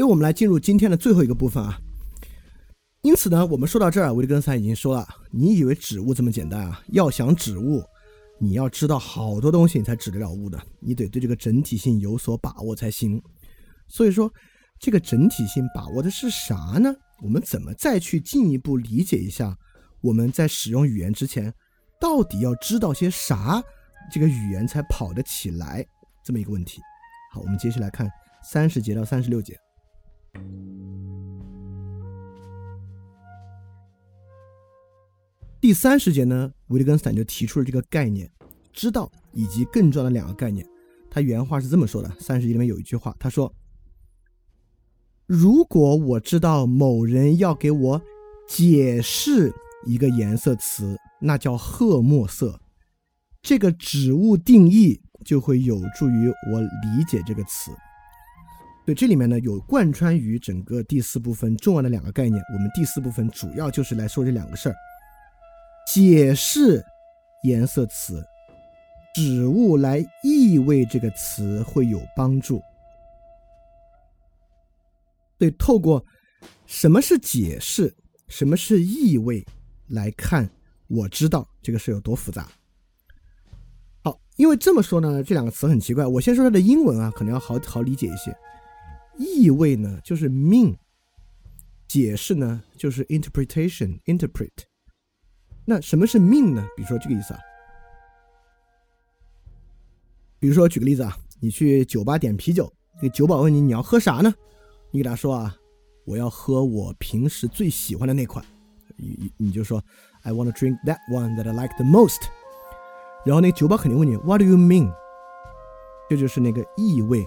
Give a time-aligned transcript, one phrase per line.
[0.00, 1.78] 所以我们来进入今天的最后一个部分啊。
[3.02, 6.80] 因此呢，我们说到这儿，维特根斯坦已经说了，你以为指物这么简单啊？
[6.88, 7.84] 要想指物，
[8.38, 10.58] 你要知道好多东西，你才指得了物的。
[10.80, 13.22] 你得对这个整体性有所把握才行。
[13.88, 14.32] 所以说，
[14.78, 16.90] 这个整体性把握的是啥呢？
[17.22, 19.54] 我们怎么再去进一步理解一下？
[20.00, 21.52] 我们在使用语言之前，
[22.00, 23.62] 到底要知道些啥？
[24.10, 25.84] 这个语言才跑得起来？
[26.24, 26.80] 这么一个问题。
[27.34, 28.10] 好，我们接下来看
[28.42, 29.54] 三十节到三十六节。
[35.60, 38.30] 第三十节呢，维特根斯坦就提出了这个概念
[38.72, 40.66] “知道”以及更重要的两个概念。
[41.10, 43.52] 他原话是这么说的：三十节里面有一句话，他说
[45.28, 48.02] ：“如果我知道某人要给我
[48.48, 49.52] 解释
[49.84, 52.58] 一个颜色词，那叫褐墨色，
[53.42, 57.70] 这个指物定义就会有助于我理解这个词。”
[58.90, 62.42] 对，这里面呢有贯穿于整个第四部分重要的两个概念。
[62.52, 64.74] 我们第四部分主要就是来说这两个事儿：
[65.86, 66.84] 解释
[67.44, 68.20] 颜色词，
[69.14, 72.60] 指物来意味这个词会有帮助。
[75.38, 76.04] 对，透过
[76.66, 77.94] 什么是解释，
[78.26, 79.46] 什么是意味
[79.86, 80.50] 来看，
[80.88, 82.48] 我知道这个事有多复杂。
[84.02, 86.04] 好，因为这么说呢，这两个词很奇怪。
[86.04, 88.36] 我先说它的英文啊，可能要好好理解一些。
[89.20, 90.74] 意味呢，就是 mean；
[91.86, 94.48] 解释呢，就是 interpretation，interpret。
[95.66, 96.66] 那什么是 mean 呢？
[96.74, 97.40] 比如说这个意思啊，
[100.38, 104.32] 比如说举个例子啊，你去酒吧点啤酒，那个酒保问你你要喝啥呢？
[104.90, 105.54] 你给他说啊，
[106.06, 108.42] 我要喝我平时最喜欢的那款，
[108.96, 109.84] 你你就说
[110.22, 112.22] I want to drink that one that I like the most。
[113.26, 114.90] 然后那酒保肯定问你 What do you mean？
[116.08, 117.26] 这就是那个意味，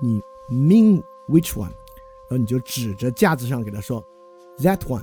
[0.00, 1.02] 你 mean。
[1.28, 1.72] Which one？
[2.28, 4.02] 然后你就指着架子上给他说
[4.58, 5.02] ，That one。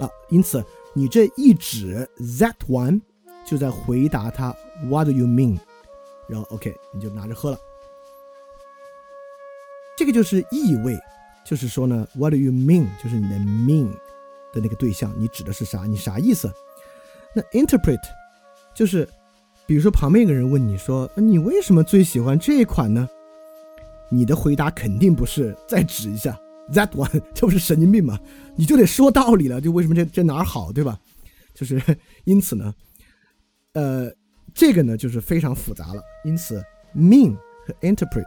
[0.00, 3.00] 啊，因此你这一指 That one，
[3.46, 4.54] 就在回答他
[4.88, 5.58] What do you mean？
[6.28, 7.58] 然后 OK，你就拿着喝了。
[9.96, 10.96] 这个就是意味，
[11.44, 12.86] 就是说呢，What do you mean？
[13.02, 13.90] 就是你的 mean
[14.52, 15.84] 的那个对象，你指的是啥？
[15.84, 16.52] 你啥意思？
[17.34, 17.98] 那 interpret
[18.74, 19.08] 就是，
[19.66, 23.08] 比如说旁边一个人问你说，你为什么最喜欢这一款呢？
[24.10, 26.38] 你的回答肯定不是再指一下
[26.72, 28.18] that one， 这不是神经病吗？
[28.56, 30.98] 你就得说道理了，就为什么这这哪儿好，对吧？
[31.54, 31.82] 就是
[32.24, 32.74] 因此呢，
[33.74, 34.10] 呃，
[34.54, 36.02] 这个呢就是非常复杂了。
[36.24, 36.62] 因此
[36.94, 37.36] ，mean
[37.66, 38.24] 和 interpret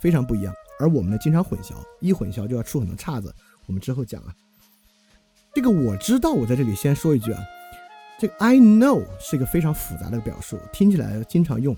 [0.00, 3.34] 非常不一样，而我们呢经常混淆，一混淆就要出很多岔子。
[3.66, 4.34] 我们之后讲啊，
[5.54, 7.42] 这个我知道，我在这里先说一句啊，
[8.20, 11.76] 这个 I know 是一个非常复杂的表述，听起来经常用。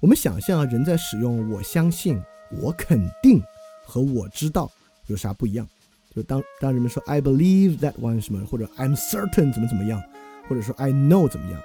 [0.00, 2.20] 我们想象啊，人在使用我相信。
[2.60, 3.42] 我肯定
[3.84, 4.70] 和我知道
[5.06, 5.66] 有啥不一样？
[6.14, 10.02] 就当当人们说 I believe that one 什么，或者 I'm certain 怎么怎么样，
[10.48, 11.60] 或者说 I know 怎么样？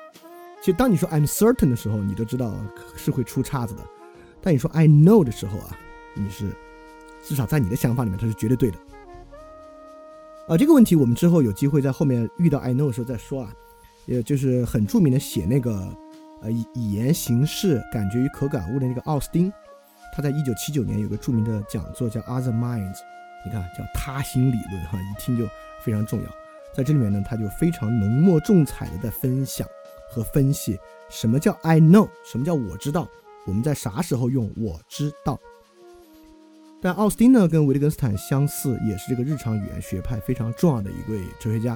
[0.61, 2.53] 其实当你说 I'm certain 的时候，你都知道
[2.95, 3.83] 是会出岔子的。
[4.41, 5.77] 但你说 I know 的时候啊，
[6.15, 6.55] 你是
[7.23, 8.77] 至少在你的想法里面，它是绝对对的。
[10.47, 13.53] 啊，这个问题我们之后有机会在后面遇到 I know 的时候再说啊。
[14.05, 15.93] 也就是很著名的写那个
[16.41, 19.51] 呃语言形式感觉与可感悟的那个奥斯汀。
[20.17, 22.97] 他在一九七九年有个著名的讲座叫 Other Minds，
[23.45, 25.47] 你看叫他心理论哈，一听就
[25.83, 26.29] 非常重要。
[26.73, 29.67] 在这里面呢，他就非常浓墨重彩的在分享
[30.09, 30.75] 和分析
[31.07, 33.07] 什么叫 I know，什么叫我知道，
[33.45, 35.39] 我们在啥时候用我知道。
[36.81, 41.73] 但奥斯汀呢，跟维特根斯坦相似，也是这个日常语言学派非常重要的一位哲学家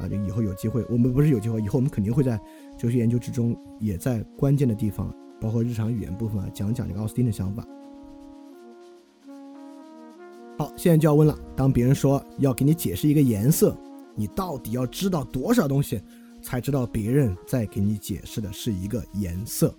[0.00, 0.08] 啊。
[0.10, 2.36] 这以后有机会，我们不是有机会，以后我们肯定会在
[2.76, 7.66] 哲学研究之中，也在关键的地方，包括日常语言部分啊，讲讲这个奥斯汀的想法。
[10.58, 11.38] 好，现在就要问了。
[11.54, 13.76] 当别人说要给你解释一个颜色，
[14.14, 16.02] 你到底要知道多少东西，
[16.42, 19.74] 才知道别人在给你解释的是一个颜色？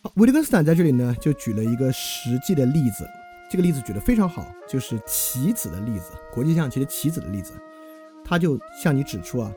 [0.00, 3.04] 好，维特根斯坦在这里呢，就举了一个实际的例子。
[3.50, 7.54] 这个例子举得非常好，就是棋子的例子，国际象棋的棋子的例子。
[8.28, 9.50] 他就向你指出啊，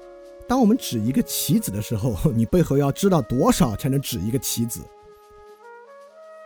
[0.48, 4.80] 当我们指一个棋子的时候， 你背后要知道多少才能指一个棋子？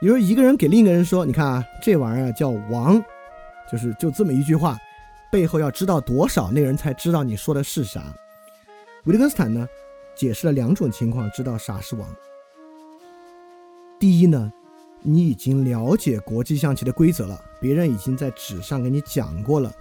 [0.01, 3.01] 比如一个人给另一个人说：“你看啊，这玩意儿叫王，
[3.71, 4.77] 就是就这么一句话，
[5.31, 8.03] 背后要知道多少，那个人才知道你说的是啥。”
[9.05, 9.67] 维特根斯坦呢，
[10.15, 12.07] 解释了两种情况，知道啥是王。
[13.99, 14.51] 第一呢，
[15.01, 19.71] 你已经了解国际象棋的规则了，别人已经在纸上给你讲过了，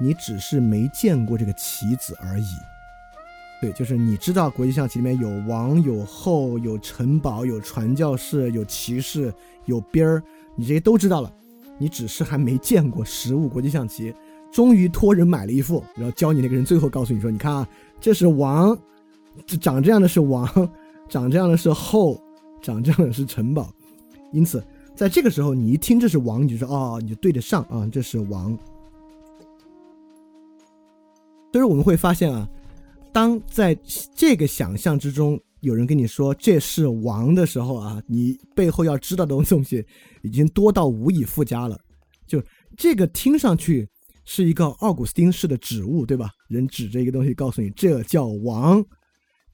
[0.00, 2.46] 你只是没见过这个棋子而已。
[3.60, 9.32] 对，就是你知道国际象棋里面有王、有后、有城堡、有传教士、有骑士、
[9.64, 10.22] 有兵儿，
[10.54, 11.32] 你这些都知道了，
[11.78, 14.14] 你只是还没见过实物国际象棋。
[14.52, 17.68] 终于托人买了一副，然后教你那个人最后告诉你说：“你看啊，
[18.00, 18.76] 这是王，
[19.46, 20.46] 这长这样的是王，
[21.08, 22.22] 长这样的是后，
[22.62, 23.68] 长这样的是城堡。”
[24.30, 24.62] 因此，
[24.94, 28.56] 在这个时候，你一听这是王，你就说：“哦，你就对得上啊，这是王。”
[31.54, 32.48] 所以我们会发现啊。
[33.12, 33.78] 当在
[34.16, 39.86] 这个想象之中，有人跟你说这是王的时候啊，你背后要知道的东西
[40.24, 41.78] 已经多到无以复加了。
[42.26, 42.42] 就
[42.76, 43.88] 这个听上去
[44.24, 46.28] 是一个奥古斯丁式的指物，对吧？
[46.48, 48.84] 人指着一个东西告诉你这叫王，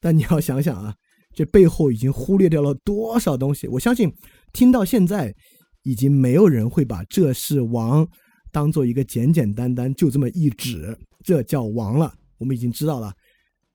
[0.01, 0.95] 但你要想想啊，
[1.35, 3.69] 这背后已经忽略掉了多少东西。
[3.69, 4.11] 我相信
[4.55, 5.35] 听到现在，
[5.83, 8.09] 已经没有人会把这是王
[8.51, 12.15] 当做一个简简单单就这么一指，这叫王了。
[12.39, 13.15] 我们已经知道了。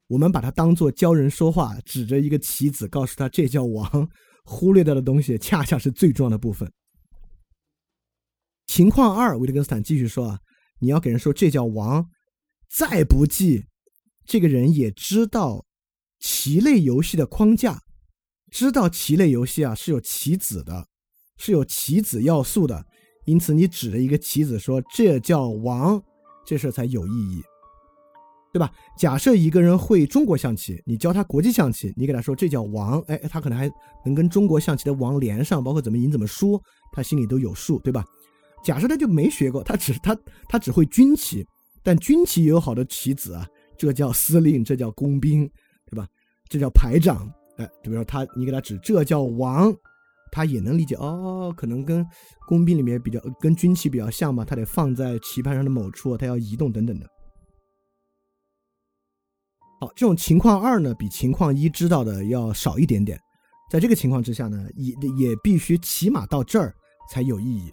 [0.07, 4.07] 我们把它当做教人说话，指着一个棋子告诉他这叫王，
[4.43, 6.71] 忽略掉的东西恰恰是最重要的部分。
[8.67, 10.39] 情况二，维特根斯坦继续说啊，
[10.79, 12.07] 你要给人说这叫王，
[12.69, 13.65] 再不济，
[14.25, 15.65] 这个人也知道
[16.19, 17.81] 棋类游戏的框架，
[18.51, 20.87] 知道棋类游戏啊是有棋子的，
[21.37, 22.85] 是有棋子要素的，
[23.25, 26.03] 因此你指着一个棋子说这叫王，
[26.45, 27.43] 这事才有意义。
[28.53, 28.71] 对吧？
[28.97, 33.69] 假设一个人会中国象棋，你教他国际象棋，你给他说这叫王，哎，他可能还
[34.05, 36.57] 能跟中国象棋的王连上，包括怎么赢怎么输，
[36.93, 38.05] 他心里都有数，对吧？
[38.63, 41.45] 假设他就没学过，他只他他只会军棋，
[41.83, 43.45] 但军棋也有好多棋子啊，
[43.77, 45.45] 这叫司令，这叫工兵，
[45.91, 46.07] 对吧？
[46.47, 49.75] 这叫排长，哎，比如说他你给他指这叫王，
[50.35, 52.05] 他也能理解哦，可能跟
[52.45, 57.07] 工兵里面比较跟军棋比较像嘛，他得放在棋盘上的某处，他要移动等等的。
[59.79, 63.17] 好，这种情况二呢，比情况一知道的要少一点点。
[63.71, 66.75] 在这个情况之下呢，也也必须起码到这儿
[67.09, 67.71] 才有意义。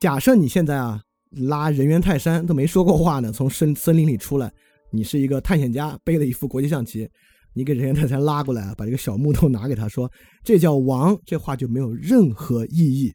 [0.00, 1.00] 假设你现在啊
[1.30, 4.52] 拉人猿泰山都没说过话呢，从森森林里出来，
[4.90, 7.08] 你是一个探险家，背了一副国际象棋，
[7.56, 10.08] 你给人家泰山拉过来，啊把这个小木头拿给他说，
[10.44, 13.12] 这叫王，这话就没有任何意义，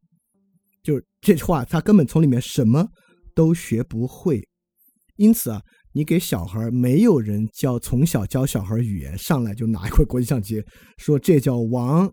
[0.84, 2.86] 就是这话他根本从里面什么
[3.34, 4.46] 都学不会。
[5.16, 5.62] 因此啊。
[5.94, 10.64] 你给小孩没有人教，从小教小孩语言，上来就拿一块国际象棋，
[10.98, 12.10] 说这叫王，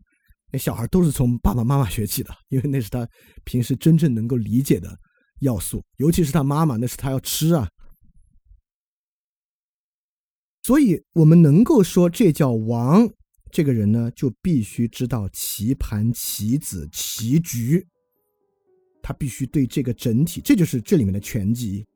[0.51, 3.09] 那小孩都是从爸爸妈妈学起的，因为那是他
[3.45, 4.93] 平时真正能够理解的
[5.43, 7.69] 要素，尤其是他妈妈，那是他要吃啊。
[10.69, 13.11] 所以，我们能够说这叫王，
[13.51, 17.87] 这个人呢，就必须知道棋盘、棋子、棋局，
[19.03, 21.87] 他必须对这个整体，这就是这里面的全集。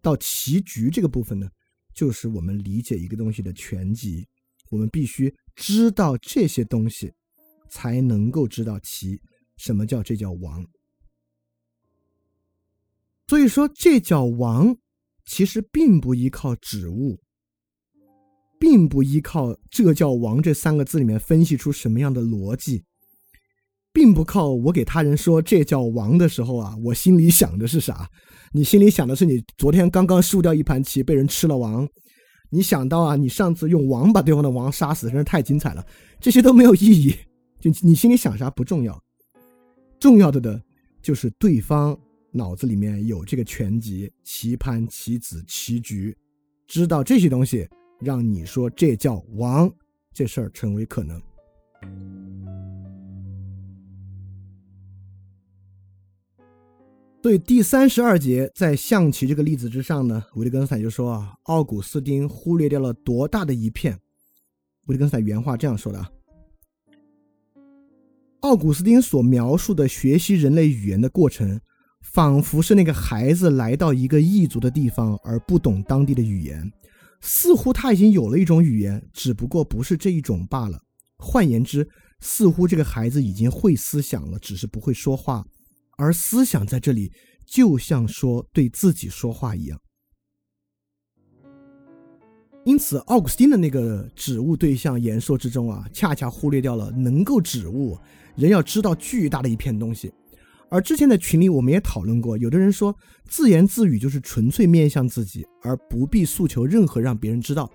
[0.00, 1.50] 到棋局这个部分呢，
[1.92, 4.24] 就是我们理解一个东西的全集。
[4.70, 7.12] 我们必须知道这些东西，
[7.68, 9.20] 才能够知道棋
[9.56, 10.64] 什么叫这叫王。
[13.26, 14.76] 所以说，这叫王，
[15.24, 17.18] 其实并不依靠指物，
[18.58, 22.84] 并不依靠这叫王这三个字里面分析出什么样的逻辑。
[23.90, 28.08] 并不靠我给他人说这叫王的时候啊，我心里想的是啥？
[28.52, 31.88] 你心里想的是你昨天刚刚输掉一盘棋被人吃了王，
[32.50, 35.84] 你想到啊，你上次用王把对方的王杀死，真是太精彩了。
[36.20, 37.14] 这些都没有意义，
[37.58, 39.02] 就你心里想啥不重要，
[39.98, 40.62] 重要的的
[41.02, 41.98] 就是对方
[42.30, 46.16] 脑子里面有这个全集棋盘、棋子、棋局，
[46.68, 47.66] 知道这些东西，
[48.00, 49.70] 让你说这叫王，
[50.12, 51.20] 这事儿成为可能。
[57.20, 63.98] 所以第三十二节在象棋这个例子之上呢，维特根斯坦就说啊，奥古斯丁忽略掉了多大的一片。
[64.86, 66.08] 维特根斯坦原话这样说的啊，
[68.40, 71.60] 奥古斯丁所描述的学习人类语言的过程，
[72.00, 76.72] 仿佛是那个孩子来到一个异族的地方而不懂当地的语言，
[77.20, 80.82] 似乎他已经有了一种语言，只不过不是这一种罢了。
[81.16, 81.88] 换言之，
[82.20, 85.44] 似乎这个孩子已经会思想了，只是不会说话。
[85.96, 87.12] 而思想在这里
[87.44, 89.80] 就像说对自己说话一样，
[92.64, 97.98] 因此，奥古斯丁的那个指物对象言说之中啊，恰恰忽略掉了能够指物，
[98.36, 100.12] 人要知道巨大的一片东西。
[100.70, 102.96] 而之前的群里我们也讨论过，有的人说
[103.26, 107.70] 自言自语就是纯粹面向自己，而不必诉求任何让别人知道。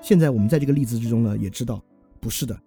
[0.00, 1.82] 现在我们在这个例子之中呢，也知道
[2.20, 2.58] 不是的，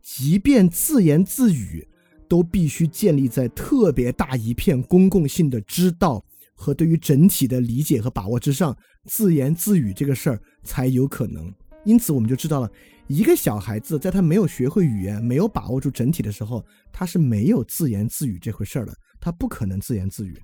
[0.00, 1.86] 即便自言自语，
[2.28, 6.24] 都必须建立在特别大一片公共性的知道。
[6.60, 11.54] 和对于整体的理解和把握之上，自言自语这个事儿才有可能。
[11.84, 12.68] 因此，我们就知道了，
[13.06, 20.40] 一个小孩子在他没有学会语言、没有把握住整体的时候，他是没有自言自语这回事儿的，他不可能自言自语。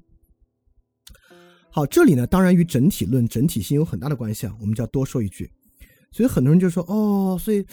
[1.70, 5.50] 好，这里呢，当然与整体论、整体性有很大的关系啊，我们就要多说一句。
[6.12, 7.66] 所以很多人就说，哦，所以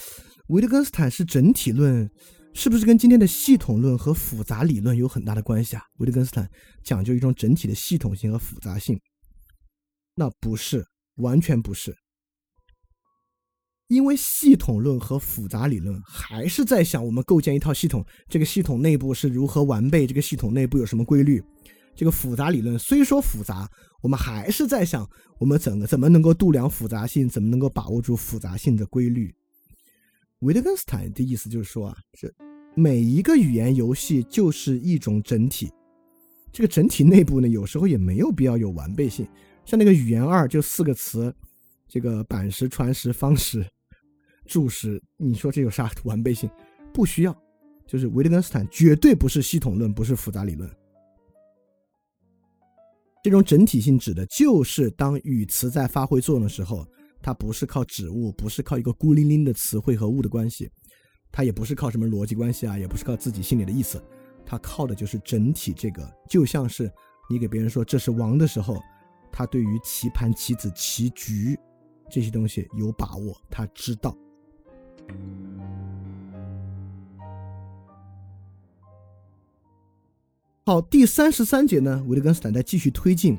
[0.47, 2.09] 维特根斯坦是整体论。
[2.53, 5.83] 是不是跟今天的系统论和复杂理论有很大的关系啊？
[5.99, 6.51] 维特根斯坦
[6.83, 8.99] 讲究一种整体的系统性和复杂性，
[10.15, 11.95] 那不是，完全不是。
[13.91, 21.43] 因为系统论和复杂理论还是在想我们构建一套系统，这个系统内部是如何完备，这个系统内部有什么规律。
[21.93, 23.69] 这个复杂理论虽说复杂，
[24.01, 25.05] 我们还是在想
[25.39, 29.29] 我们怎么怎么能够度量复杂性，怎么能够把握住复杂性的规律。
[30.39, 32.33] 维特根斯坦的意思就是说啊，是
[32.73, 35.69] 每一个语言游戏就是一种整体，
[36.53, 39.27] 这个整体内部呢，有时候也没有必要有完备性。
[39.65, 41.35] 像那个语言二就四个词，
[41.89, 43.63] 这个板石、传石、方石、
[44.51, 46.49] 注释，你说这有啥完备性？
[46.93, 47.33] 不需要。
[47.87, 50.69] 就是维特根斯坦绝对不是系统论，不是复杂理论。
[53.23, 56.85] 这种整体性指的就是当语词在发挥作用的时候。
[57.23, 60.67] 它不是靠指物，不是靠一个孤零零的词汇和物的关系，
[61.31, 64.03] 它也不是靠什么逻辑关系啊，也不是靠自己心里的意思，
[64.43, 65.71] 它靠的就是整体。
[65.71, 66.91] 这个就像是
[67.29, 68.81] 你给别人说这是王的时候，
[69.31, 71.55] 他对于棋盘、棋子、棋局
[72.09, 74.17] 这些东西有把握，他知道。
[80.63, 83.37] 好，第三十三节呢，维特根斯坦在继续推进。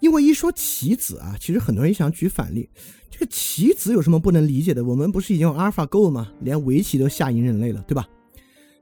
[0.00, 2.68] 因为一说棋子啊，其实很多人想举反例。
[3.10, 4.84] 这个棋子有什么不能理解的？
[4.84, 6.30] 我们不是已经用阿尔法 Go 了吗？
[6.40, 8.08] 连围棋都吓赢人类了，对吧？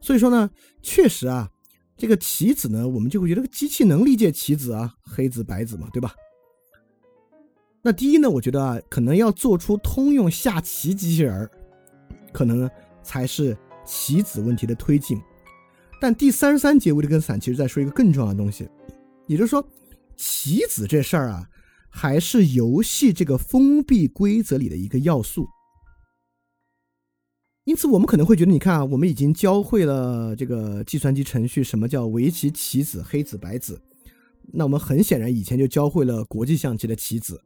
[0.02, 0.50] 所以说呢，
[0.82, 1.50] 确实啊，
[1.96, 6.12] 这个棋子呢，我们就会觉得这个机器能理解棋子啊，黑子白子嘛，对吧？
[7.80, 11.50] 那第一呢，我觉得啊，可能要做出通用下棋机器人儿，
[12.36, 12.70] 可能
[13.02, 15.18] 才是棋子问题的推进。
[16.00, 18.68] 但第三十三节维特根斯坦其实在说一个更重要的东西，
[19.26, 19.66] 也就是说。
[20.18, 21.46] 棋子这事儿啊，
[21.90, 25.46] 还是游戏这个封闭规则里的一个要素。
[27.64, 33.78] 因此，我们可能会觉得，你看啊，我们已经教会了这个计算机程序什么叫围棋棋子、黑子白子。
[34.54, 37.38] 那我们很显然以前就教会了国际象棋的棋子，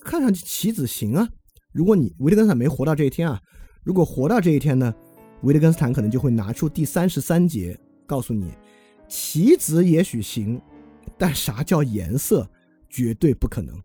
[0.00, 1.28] 看上去棋子行啊。
[1.74, 3.38] 如果你维特根斯坦没活到这一天啊，
[3.82, 4.94] 如果活到这一天呢，
[5.42, 8.52] 维特根斯坦可能就会拿出第三十三节，告诉你，
[9.08, 10.60] 棋子也许行。
[11.16, 12.48] 但啥叫颜色？
[12.88, 13.78] 绝对不可能。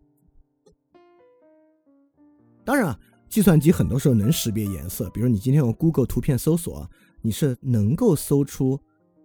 [2.64, 6.88] 当然啊，计算机很多时候能识别颜色，比如你今天用 Google 图片搜索，
[7.20, 8.80] 你是能够搜出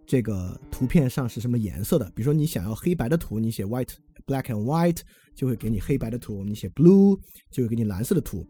[0.06, 2.04] 这个图片上是什么颜色的。
[2.14, 3.94] 比如说你想要黑白的图，你写 white
[4.26, 5.00] black and white
[5.34, 7.18] 就会给你黑白的图；你写 blue
[7.50, 8.46] 就会给你蓝色的图。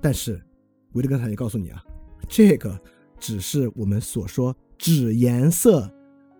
[0.00, 0.40] 但是
[0.94, 1.82] 维特根斯坦就告诉你啊，
[2.28, 2.80] 这个
[3.18, 5.92] 只是我们所说指颜色。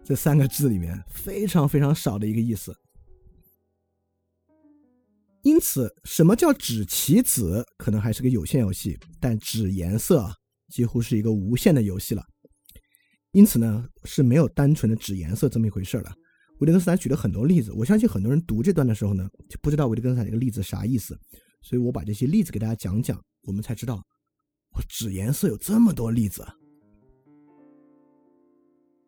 [0.04, 2.76] 这三个字里面非常非常少的一个意思，
[5.42, 10.28] 因此，什么叫指棋子，可能还是个有限游戏；但指颜色
[10.68, 12.25] 几乎是一个无限的游戏了。
[13.30, 16.12] 因此呢，是没有单纯的指颜色这么一回事了。
[16.59, 21.16] 维特根斯坦举了很多例子，我相信很多人读这段的时候呢，就不知道维特根斯坦这个例子啥意思，
[21.62, 24.02] 所以我把这些例子给大家讲讲，我们才知道，
[24.74, 26.46] 我纸颜色有这么多例子。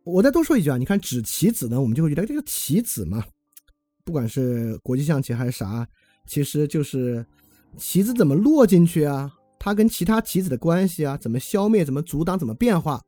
[0.04, 3.24] 我再多说一句啊，你看纸棋子呢，我们就会觉得这个棋子嘛，
[4.04, 5.88] 不管是国际象棋还是啥，
[6.26, 7.24] 其实就是
[7.78, 13.00] 棋子怎么落进去啊，它跟其他棋子的关系啊，怎么消灭，怎么阻挡，怎么变化，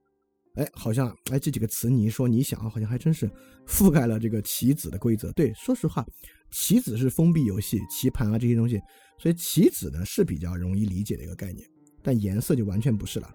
[0.55, 3.31] 哎，好像哎这几个词你一说，你想好像还真是
[3.67, 5.31] 覆盖了这个棋子的规则。
[5.33, 6.03] 对，说实话，
[6.51, 8.81] 棋子是封闭游戏，棋盘啊这些东西，
[9.19, 11.69] 所以棋子呢是比较容易理解的一个概念，
[12.07, 13.29] 但颜色就完全不是了。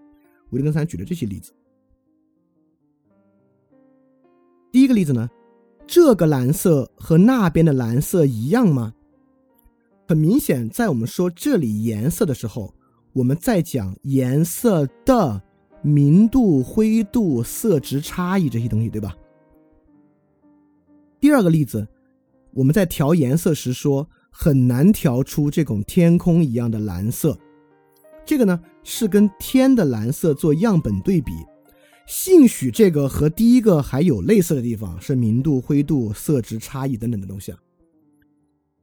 [0.52, 1.52] 维特根斯坦举的这些例子。
[4.72, 5.30] 第一个例子呢，
[5.86, 8.94] 这个蓝色和那边的蓝色一样吗？
[10.08, 12.74] 很明显，在我们说这里颜色的时候，
[13.12, 15.42] 我们在讲颜色的
[15.82, 19.14] 明度、灰度、色值差异这些东西，对吧？
[21.20, 21.86] 第二个例子，
[22.54, 27.38] 我们在调颜色时说很难调出这种天空一样的蓝色，
[28.26, 31.32] 这个呢是跟天的蓝色做样本对比。
[32.08, 37.60] 兴许这个和第一个还有类似的地方，是明度、灰度、色值差异等等的东西啊。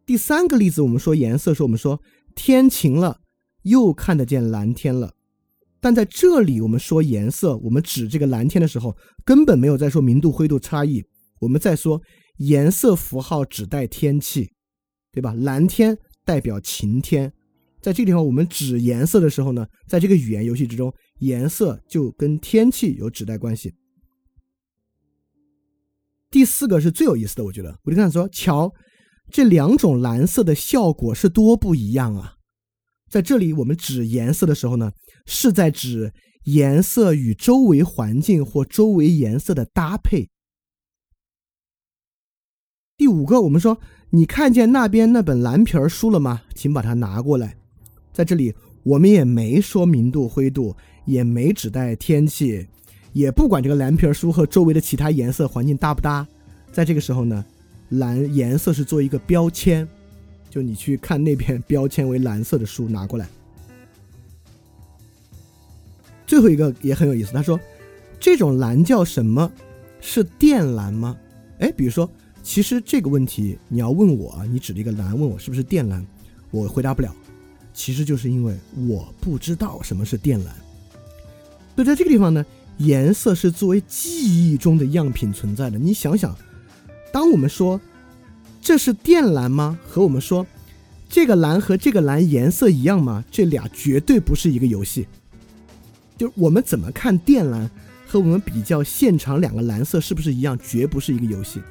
[0.06, 2.00] 第三个例子，我们说颜色，是我们说
[2.34, 3.20] 天晴了，
[3.62, 5.12] 又看得见蓝天了。
[5.80, 11.04] 但在这里，我们说颜色，我们指这个蓝天的时候，根本没有在说明度、灰度差异，
[11.40, 12.00] 我们在说
[12.38, 14.50] 颜色符号指代天气，
[15.12, 15.34] 对吧？
[15.34, 17.32] 蓝天代表晴天，
[17.80, 20.92] 在这个地方，我们指颜色的时候呢，在这个语言游戏之中。
[21.20, 23.74] 颜色就跟天气有指代关系。
[26.30, 28.72] 第四个是最有意思的，我觉得，我就跟他说：“瞧，
[29.28, 32.34] 这两种蓝色的效果是多不一样啊！”
[33.10, 34.92] 在这里，我们指颜色的时候呢，
[35.26, 36.12] 是在指
[36.44, 40.30] 颜色与周围环境或周围颜色的搭配。
[42.96, 43.80] 第五个，我们说
[44.10, 46.42] ：“你看见那边那本蓝皮儿书了吗？
[46.54, 47.56] 请把它拿过来。”
[48.18, 50.74] 在这里，我们也没说明度、灰度。
[51.04, 52.66] 也没指代天气，
[53.14, 56.28] 也不管这个蓝皮书和周围的其他颜色环境搭不搭。
[56.70, 57.42] 在这个时候呢，
[57.88, 59.88] 蓝颜色是做一个标签，
[60.50, 63.26] 就你去看那片标签为蓝色的书拿过来。
[66.26, 67.58] 最后一个也很有意思，他说
[68.20, 69.50] 这种蓝叫什么？
[70.02, 71.16] 是靛蓝吗？
[71.58, 72.06] 哎，比如说，
[72.42, 76.06] 其实这个问题你要问我，你指了一个蓝问我是不是靛蓝，
[76.50, 77.16] 我回答不了，
[77.78, 78.58] 其实就是因为
[78.88, 80.52] 我不知道什么是靛蓝。
[81.76, 82.44] 所以在这个地方呢，
[82.78, 85.78] 颜色是作为记忆中的样品存在的。
[85.78, 86.36] 你想想，
[87.12, 87.80] 当我们说
[88.60, 89.78] 这是靛蓝吗？
[89.86, 90.44] 和我们说
[91.08, 93.24] 这个蓝和这个蓝颜色一样吗？
[93.30, 95.06] 这俩绝对不是一个游戏。
[96.16, 97.70] 就是我们怎么看靛蓝
[98.08, 101.62] 和我们比较现场两个蓝色是不是一样，绝不是一个游戏。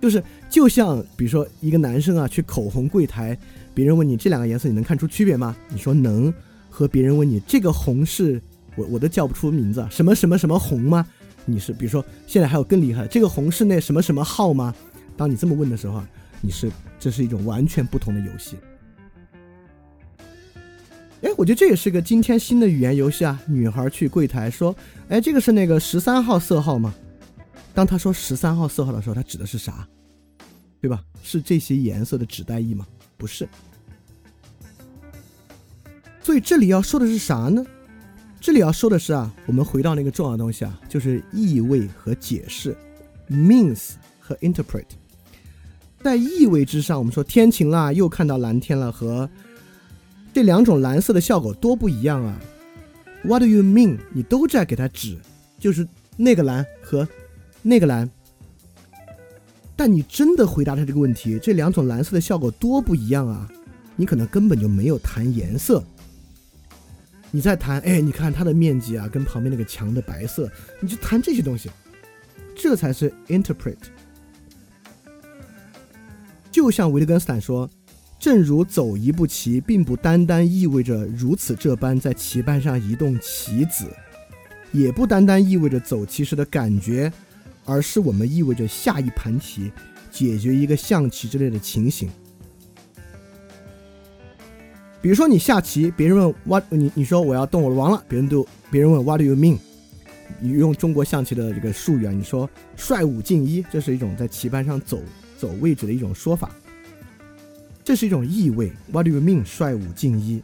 [0.00, 3.38] 就是就像比如说一个男生啊去口红柜台，
[3.74, 5.54] 别人问你这两个颜色你能看出区别吗？
[5.68, 6.32] 你说能。
[6.76, 8.42] 和别人问你这个红是
[8.74, 11.06] 我我都叫不出名字，什么什么什么红吗？
[11.44, 14.74] 你是比如说现在还有更厉害，这个红是那什么什么号吗？
[15.16, 16.02] 当你这么问的时候，
[16.40, 18.56] 你是这是一种完全不同的游戏。
[21.22, 23.40] 哎，我觉得这也是个今天新的语言游戏啊。
[23.46, 24.74] 女孩去柜台说
[25.08, 26.92] ：“哎，这个是那个十三号色号吗？”
[27.72, 29.86] 当他说十三号色号的时候，他指的是啥？
[30.80, 31.04] 对吧？
[31.22, 32.84] 是这些颜色的指代意吗？
[33.16, 33.48] 不是。
[36.22, 37.64] 所以这里要说的是啥呢？
[38.40, 42.76] 这里要说的是啊，我们回到那个重要的东西啊，就是意味和解释
[43.30, 44.84] ，means 和 interpret。
[46.02, 49.28] 在意味之上，我们说天晴了，又看到蓝天了，和
[50.34, 52.38] 这两种蓝色的效果多不一样啊
[53.22, 53.98] ！What do you mean？
[54.12, 55.18] 你都在给它指，
[55.58, 57.08] 就是那个蓝和
[57.62, 58.10] 那个蓝。
[59.76, 63.48] 但你真的回答他这个问题，这两种蓝色的效果多不一样啊？
[63.96, 65.82] 你可能根本就没有谈颜色。
[67.30, 70.48] 你在谈，哎，你看它的面积啊，跟旁边那个墙的白色，
[70.80, 71.68] 你就谈这些东西，
[72.56, 73.76] 这才是 interpret。
[76.52, 77.68] 就像维特根斯坦说，
[78.20, 83.86] 正如走一步棋，并不单单意味着如此这般在棋盘上移动棋子，
[84.70, 87.12] 也不单单意味着走棋时的感觉，
[87.64, 89.72] 而是我们意味着下一盘棋，
[90.10, 92.10] 解决一个象棋之类的情形。
[95.00, 99.58] 比如说你下棋，别人问 what 你你说我要动我的王了，别人都别人问 what do you mean？
[100.40, 105.02] 你用中国象棋的这个术语啊，你说率五进一，这是一种在棋盘上走
[105.38, 106.50] 走位置的一种说法，
[107.84, 108.72] 这是一种意味。
[108.90, 109.44] What do you mean？
[109.44, 110.42] 率五进一？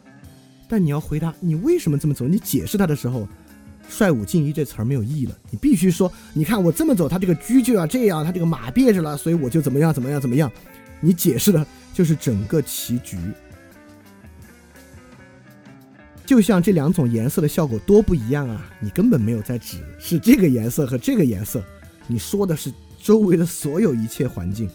[0.67, 3.27] 但你要回答你为什么这么走，你解释它的时候，
[3.91, 5.37] 率五进一这词儿没有意义了。
[5.49, 10.49] 你必须说，你看我这么走，他这个车就要这样，他这个马别着了，所以我就怎么样怎么样怎么样。
[11.01, 13.17] 你解释的就是整个棋局。
[16.25, 18.71] 就像这两种颜色的效果多不一样啊！
[18.79, 21.61] 你根本没有在指是这个颜色和这个颜色，
[22.07, 24.69] 你说的是周围的所有一切环境。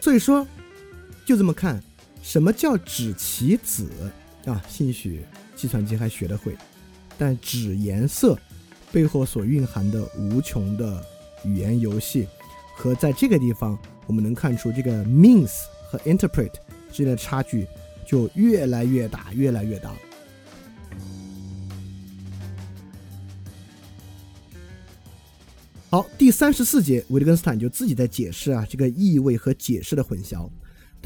[0.00, 0.46] 所以说，
[1.24, 1.82] 就这么看，
[2.22, 3.88] 什么叫指棋子
[4.44, 4.62] 啊？
[4.68, 5.24] 兴许
[5.56, 6.56] 计算机还学得会，
[7.18, 8.38] 但纸颜色
[8.92, 11.04] 背后所蕴含的无穷的
[11.44, 12.28] 语言游戏，
[12.76, 15.50] 和在这个地方我们能看出这个 means
[15.90, 16.52] 和 interpret
[16.92, 17.66] 之间的差距。
[18.08, 19.92] 就越来越大，越来越大。
[25.90, 30.48] 好，第三十四节，维特根斯坦就自己在解释啊，这个意味和解释的混淆。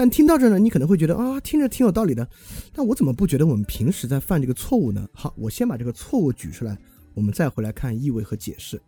[0.01, 2.27] 但听到这呢，你可能会觉得啊，听着挺有道理的。
[2.73, 5.07] 但我怎么不觉得我们平时在犯这个错误呢？
[5.13, 6.75] 好，我先把这个错误举出来，
[7.13, 8.81] 我们再回来看意味和解释。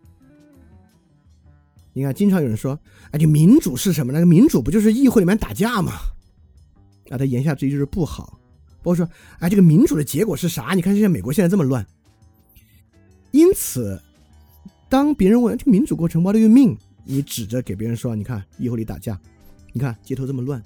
[1.93, 4.11] 你看，经常有人说，哎，这民主是什么？
[4.11, 5.93] 那个民主不就是议会里面打架吗？
[7.11, 8.41] 啊，他言下之意就是不好。
[8.79, 9.07] 包括说，
[9.39, 10.73] 哎，这个民主的结果是啥？
[10.73, 11.87] 你看现在美国现在这么乱。
[13.33, 14.01] 因此，
[14.89, 16.79] 当别人问这个民主过程 What do you mean？
[17.05, 19.21] 你指着给别人说，你看议会里打架，
[19.75, 20.63] 你看街头这么乱。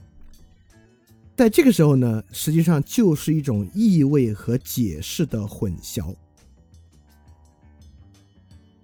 [1.36, 6.14] 在这个时候呢，实际上就是一种意味和解释的混淆。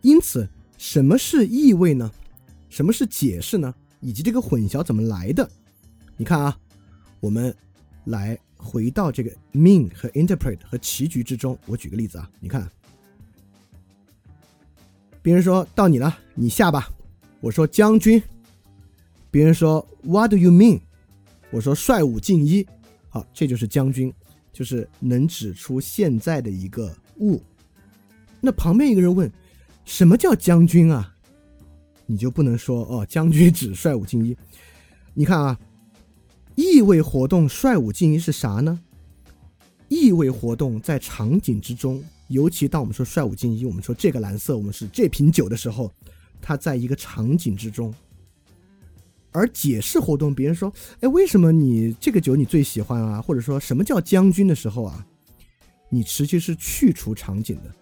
[0.03, 2.13] 因此，什么是意味呢？
[2.69, 3.75] 什么是解释呢？
[4.01, 5.49] 以及这个混淆怎么来的？
[6.19, 6.59] 你看啊，
[7.21, 7.55] 我们
[8.05, 11.59] 来回到这个 mean 和 interpret 和棋局之中。
[11.65, 12.71] 我举个例子啊，你看，
[15.23, 16.91] 别人说到你了，你下吧。
[17.41, 18.23] 我说将军，
[19.31, 20.81] 别人说 What do you mean？
[21.53, 22.67] 我说率五进一，
[23.11, 24.11] 好，这就是将军，
[24.53, 27.41] 就是能指出现在的一个物。
[28.41, 29.31] 那旁边一个人问，
[29.85, 31.15] 什么叫将军啊？
[32.07, 34.35] 你就不能说哦，将军指率五进一。
[35.13, 35.61] 你看啊，
[36.55, 38.81] 意味活动率五进一是啥呢？
[39.89, 45.93] 意味活动在场景之中，尤其当我们说率五进一，我们说这个蓝色，我们是这瓶酒的时候，
[46.41, 47.93] 它在一个场景之中。
[49.33, 55.05] 而解释活动，别人说：“哎，为什么你这个酒你最喜欢啊？”或者说什么叫将军的时候啊，
[55.89, 57.75] 你实际是去除场景的。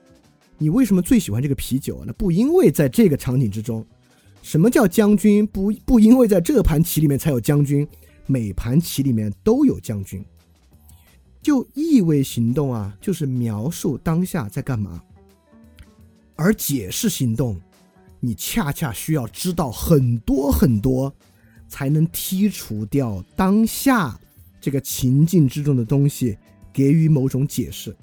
[0.57, 2.03] 你为什么最喜欢这个啤酒？
[2.07, 3.85] 那不因为在这个场景之中。
[4.43, 5.47] 什么叫将军？
[5.47, 7.87] 不不因为在这盘棋里面才有将军，
[8.27, 10.25] 每盘棋里面都有将军。
[11.43, 15.03] 就意味行动啊，就是描述当下在干嘛。
[16.37, 17.61] 而解释行动，
[18.19, 21.13] 你恰恰需要知道很多很多。
[21.71, 24.19] 才能剔除掉当下
[24.61, 26.37] 这个情境之中的东西，
[26.71, 27.97] 给予某种解释。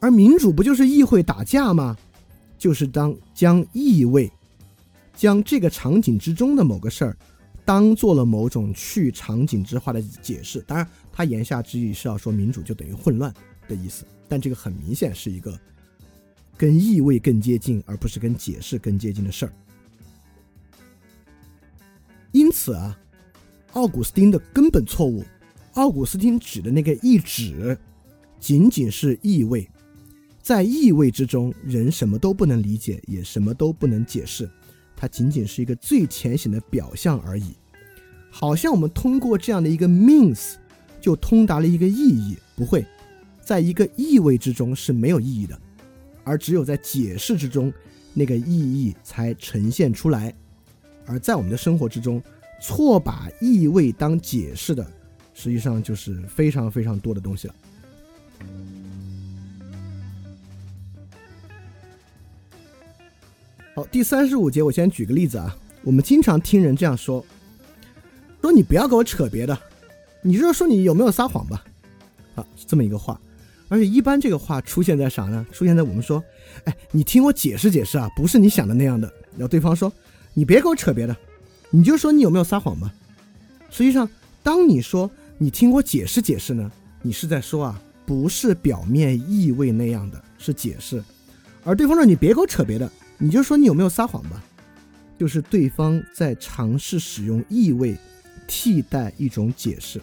[0.00, 1.96] 而民主不就是议会打架吗？
[2.58, 4.30] 就是当将意味，
[5.14, 7.16] 将这个场景之中的某个事儿，
[7.64, 10.60] 当做了某种去场景之化的解释。
[10.66, 13.32] 当然，他言下之意是要说民主就等于混乱
[13.68, 14.04] 的意思。
[14.26, 15.58] 但这个很明显是一个
[16.56, 19.52] 跟意味更接近，而不是跟解释更接近的事儿。
[22.32, 22.98] 因此啊，
[23.72, 25.24] 奥古斯丁的根本错误，
[25.74, 27.76] 奥古斯丁指的那个意指，
[28.38, 29.68] 仅仅是意味，
[30.40, 34.48] 在意味之中，人什么都不能理解，也什么都不能解释，
[34.96, 37.54] 它仅仅是一个最浅显的表象而已。
[38.30, 40.54] 好像我们通过这样的一个 means，
[41.00, 42.86] 就通达了一个意义，不会，
[43.42, 45.60] 在一个意味之中是没有意义的，
[46.22, 47.72] 而只有在解释之中，
[48.14, 50.32] 那个意义才呈现出来。
[51.10, 52.22] 而在我们的生活之中，
[52.62, 54.86] 错把意味当解释的，
[55.34, 57.54] 实际上就是非常非常多的东西了。
[63.74, 65.56] 好，第三十五节，我先举个例子啊。
[65.82, 67.26] 我们经常听人这样说
[68.40, 69.58] ：“说你不要跟我扯别的，
[70.22, 71.64] 你就说你有没有撒谎吧。”
[72.36, 73.20] 啊，这么一个话。
[73.68, 75.44] 而且一般这个话出现在啥呢？
[75.50, 76.22] 出现在我们说
[76.66, 79.92] ：“哎，你听我解释解释啊，不是你想的那样的。”然后对方说。
[80.32, 81.16] 你别给我扯别的，
[81.70, 82.92] 你就说你有没有撒谎吧。
[83.68, 84.08] 实际上，
[84.42, 86.70] 当你说你听我解释解释呢，
[87.02, 91.02] 你是在说啊，不是表面意味那样的，是解释。
[91.64, 94.42] 而对方说你别给我扯别的，你就说你有没有撒谎吧，
[95.18, 97.96] 就是对方在尝试使用意味
[98.46, 100.00] 替代一种解释。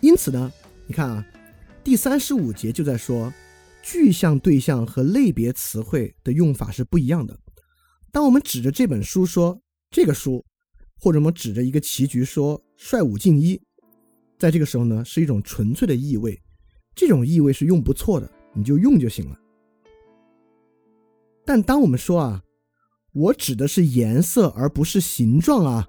[0.00, 0.52] 因此呢，
[0.86, 1.24] 你看啊，
[1.82, 3.32] 第三十五节就在说。
[3.84, 7.38] 具象对象和类别词汇的用法是不一样的。
[8.10, 10.42] 当我们指着这本书说这个书，
[10.98, 13.60] 或者我们指着一个棋局说帅五进一，
[14.38, 16.40] 在这个时候呢，是一种纯粹的意味，
[16.94, 19.38] 这种意味是用不错的，你就用就行了。
[21.44, 22.42] 但当我们说啊，
[23.12, 25.86] 我指的是颜色而不是形状啊，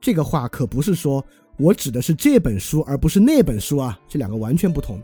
[0.00, 1.24] 这个话可不是说
[1.58, 5.00] 我指的是这本书而不是那本书啊，这两个完全不同。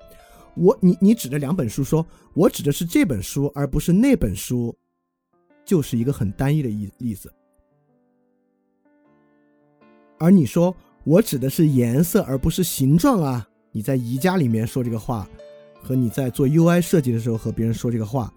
[0.57, 4.77] 我你你指着两本书说，我指的是这本书而不是那本书，
[5.65, 7.33] 就是一个很单一的意例子。
[10.19, 15.29] 而你说我指的是颜色而不是形状啊，你在宜家里面说这个话，
[15.83, 18.33] 和你在做 UI 设计的时候和别人说这个话，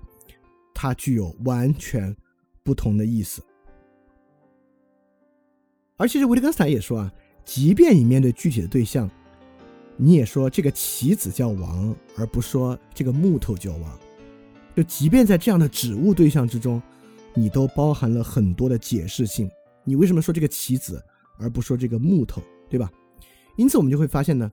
[0.74, 2.16] 它具有完全
[2.64, 3.44] 不同的意思。
[5.98, 9.10] 而其实维特根斯坦也说啊，即便你面对具体的对象。
[9.96, 14.00] 你也说这个棋子叫王，而不说这个木头叫王。
[14.76, 16.82] 就即便在这样的指物对象之中，
[17.36, 19.50] 你都包含了很多的解释性。
[19.84, 21.04] 你为什么说这个棋子，
[21.38, 22.92] 而不说这个木头，对吧？
[23.56, 24.52] 因此，我们就会发现呢，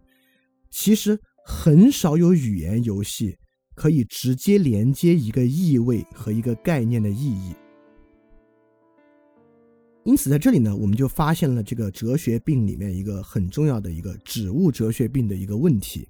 [0.70, 3.38] 其实很少有语言游戏
[3.74, 7.55] 可以直接连接一个意味和一个概念的意义。
[10.05, 16.09] 因此，在这里呢，我们就发现了这个哲学病里面一个很重要的一个指物哲学病的一个问题。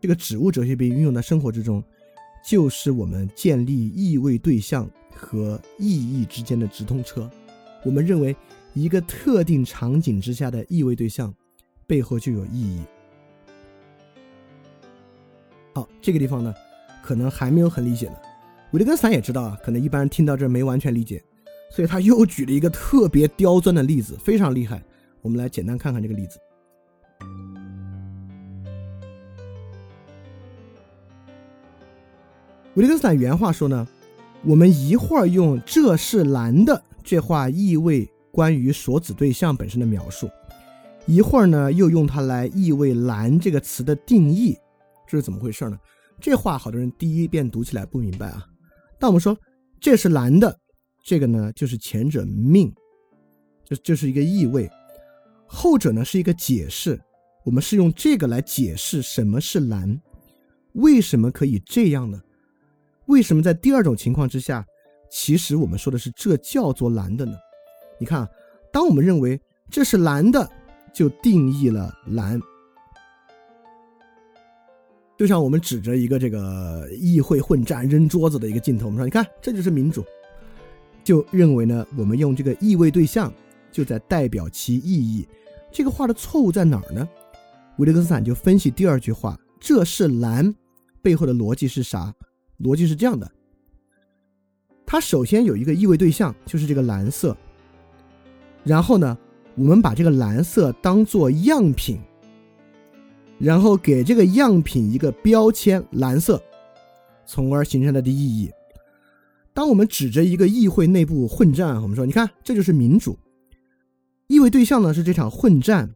[0.00, 1.82] 这个指物哲学病运用到生活之中，
[2.46, 7.28] 就是我们建立意味对象和意义之间的直通车。
[7.84, 8.34] 我们认为
[8.72, 11.34] 一个特定场景之下的意味对象
[11.86, 12.80] 背后就有意义。
[15.74, 16.54] 好，这个地方呢，
[17.02, 18.14] 可能还没有很理解呢。
[18.70, 21.22] 维特根斯坦也知道啊，可能一般人听到这没完全理解。
[21.74, 24.82] 所以他又举了一个特别刁钻的例子，非常厉害。
[25.22, 26.38] 我们来简单看看这个例子。
[32.74, 33.88] 维特根斯坦原话说呢，
[34.44, 40.28] 我们一会儿用“这是蓝的”这话意味关于所指对象本身的描述，
[41.06, 44.54] 一会儿呢又用它来意味“蓝”这个词的定义，
[45.06, 45.78] 这是怎么回事呢？
[46.20, 48.46] 这话好多人第一遍读起来不明白啊。
[48.98, 49.34] 但我们说
[49.80, 50.58] 这是蓝的。
[51.02, 52.72] 这个呢，就是前者命，
[53.64, 54.68] 就就是一个意味；
[55.46, 57.00] 后者呢是一个解释。
[57.44, 60.00] 我们是用这个来解释什么是蓝，
[60.74, 62.20] 为什么可以这样呢？
[63.06, 64.64] 为什么在第二种情况之下，
[65.10, 67.32] 其实我们说的是这叫做蓝的呢？
[67.98, 68.28] 你看，
[68.72, 70.48] 当我们认为这是蓝的，
[70.94, 72.40] 就定义了蓝。
[75.18, 80.04] 就像我们指着一个这个议会混战、扔桌子的一个镜头，我们说，你看，这就是民主。
[81.04, 83.32] 就认为呢，我们用这个意味对象
[83.70, 85.26] 就在代表其意义。
[85.70, 87.08] 这个话的错误在哪儿呢？
[87.78, 90.54] 维特根斯坦就分析第二句话：“这是蓝”
[91.00, 92.14] 背后的逻辑是啥？
[92.60, 93.28] 逻辑是这样的：
[94.84, 97.36] 它首先有一个意味对象，就是这个蓝色。
[98.62, 99.16] 然后呢，
[99.56, 101.98] 我们把这个蓝色当做样品，
[103.38, 106.40] 然后给这个样品一个标签“蓝色”，
[107.26, 108.52] 从而形成它的意义。
[109.54, 113.18] 当我们指着一个议会内部混战，我们说：“你看，这就是民主。”
[114.28, 115.94] 议会对象呢是这场混战，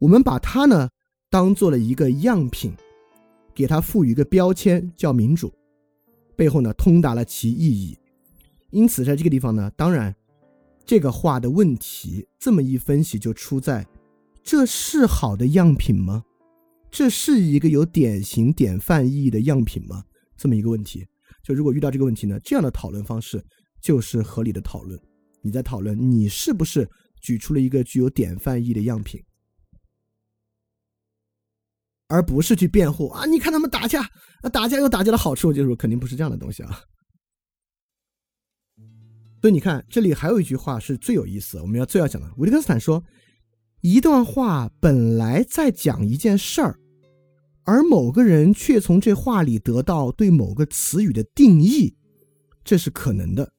[0.00, 0.88] 我们把它呢
[1.30, 2.72] 当做了一个样品，
[3.54, 5.52] 给它赋予一个标签叫民主，
[6.34, 7.96] 背后呢通达了其意义。
[8.70, 10.12] 因此，在这个地方呢，当然
[10.84, 13.86] 这个话的问题这么一分析就出在：
[14.42, 16.24] 这是好的样品吗？
[16.90, 20.04] 这是一个有典型典范意义的样品吗？
[20.36, 21.06] 这么一个问题。
[21.44, 23.44] 就如果遇到这个问题呢，这样的讨论方式
[23.80, 24.98] 就是合理的讨论。
[25.42, 26.88] 你在讨论你是不是
[27.20, 29.22] 举出了一个具有典范意义的样品，
[32.08, 33.26] 而不是去辩护啊！
[33.26, 34.10] 你看他们打架，
[34.42, 36.80] 那打架有打架的好处，就是肯定不是这样的东西啊。
[39.42, 42.32] 所以你看，这里还有一句话是最有意思，我们要最要讲的。
[42.38, 43.04] 维特根斯坦说，
[43.82, 46.80] 一段话本来在讲一件事儿。
[47.64, 51.96] 而某个人却从这话里得到对某个词语的定义，
[52.62, 53.52] 这是可能的。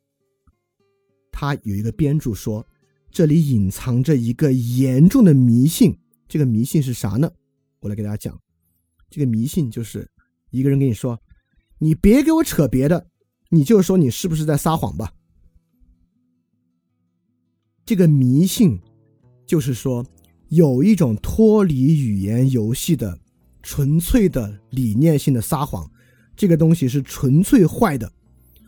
[1.32, 2.66] 他有一个编注说，
[3.12, 5.98] 这里隐藏着一个严重的迷信。
[6.28, 7.32] 这个迷信是啥呢？
[7.80, 8.40] 我来给大家讲。
[9.10, 10.10] 这个迷信就是
[10.52, 11.20] 一个人跟你说
[11.80, 13.08] ：“你别给我扯别的，
[13.50, 15.14] 你就说你是不是在撒谎吧。”
[17.86, 18.80] 这个迷信
[19.46, 20.06] 就是说
[20.50, 23.20] 有一种脱离语言游戏的。
[23.66, 25.90] 纯粹的理念性的撒谎，
[26.36, 28.10] 这个东西是纯粹坏的。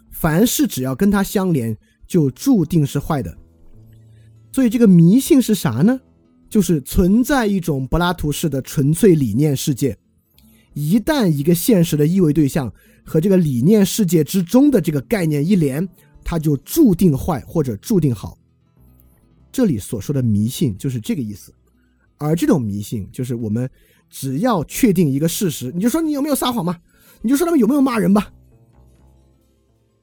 [0.10, 3.38] 凡是只要跟它相连，就注定是坏的。
[4.52, 6.00] 所以这个迷信是啥呢？
[6.50, 9.96] 就是存在一种柏拉图式的纯粹理念世界。
[10.74, 12.74] 一旦一个现实的意味对象
[13.06, 15.88] 和这个理念世界之中的这个概念一连，
[16.24, 18.36] 它就注定坏或者注定好。
[19.52, 21.54] 这里所说的迷信就是这个意思。
[22.18, 23.70] 而这种迷信就是我们。
[24.10, 26.80] 只要确定一个事实，你就说你有没有撒谎嘛？
[27.22, 28.32] 你就说他们有没有骂人吧？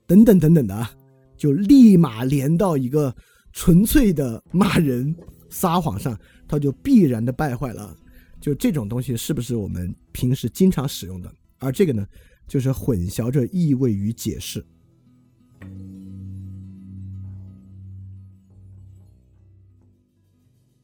[0.07, 0.90] 等等等等的啊，
[1.37, 3.14] 就立马连到一个
[3.53, 5.14] 纯粹的骂人、
[5.49, 7.97] 撒谎上，它就必然的败坏了。
[8.40, 11.33] 就这种东西是不是我们平时经常使用的？
[11.59, 12.07] 而这个呢，
[12.47, 14.62] 就是混淆着意味与解释。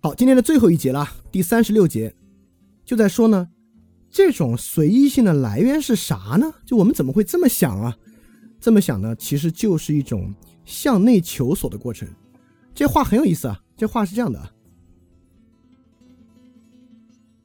[0.01, 2.15] 好，今天的最后一节了，第三十六节。
[2.91, 3.49] 就在说呢，
[4.11, 6.53] 这种随意性的来源是啥呢？
[6.67, 7.97] 就我们怎么会这么想啊？
[8.59, 12.09] 这么想呢，其实就是一种向内求索的过程。
[12.75, 13.63] 这话很有意思啊。
[13.77, 14.51] 这话是这样的啊，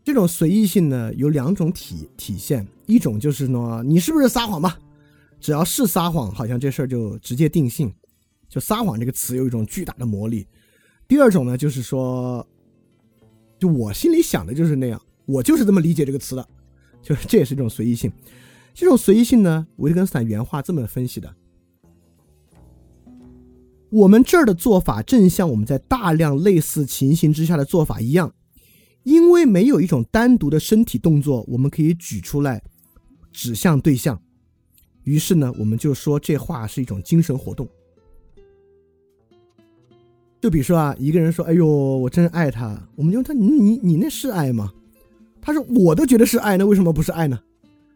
[0.03, 4.79] 这种随意性呢有两种体体现，一种就是呢，你是不是撒谎吧？
[5.39, 7.93] 只要是撒谎，好像这事儿就直接定性，
[8.49, 10.47] 就撒谎这个词有一种巨大的魔力。
[11.07, 12.43] 第二种呢，就是说，
[13.59, 14.99] 就我心里想的就是那样。
[15.25, 16.47] 我就是这么理解这个词的，
[17.01, 18.11] 就是这也是一种随意性。
[18.73, 21.33] 这种随意性呢，维特根斯坦原话这么分析的：
[23.89, 28.33] 我们这儿的做法正像我们在大量类似情形之下的做法一样，
[29.03, 32.61] 因为没有一种单独的身体动作，我们可以举出来
[33.31, 34.21] 指向对象。
[35.03, 37.67] 于是呢，我们就说这话是一种精神活动。
[40.41, 44.73] 就比如说啊，一个人说：“哎呦，我真爱他。”我们就问他：“你你你那是爱吗？”
[45.45, 47.39] 他说：“我都觉得是爱，那为什么不是爱呢？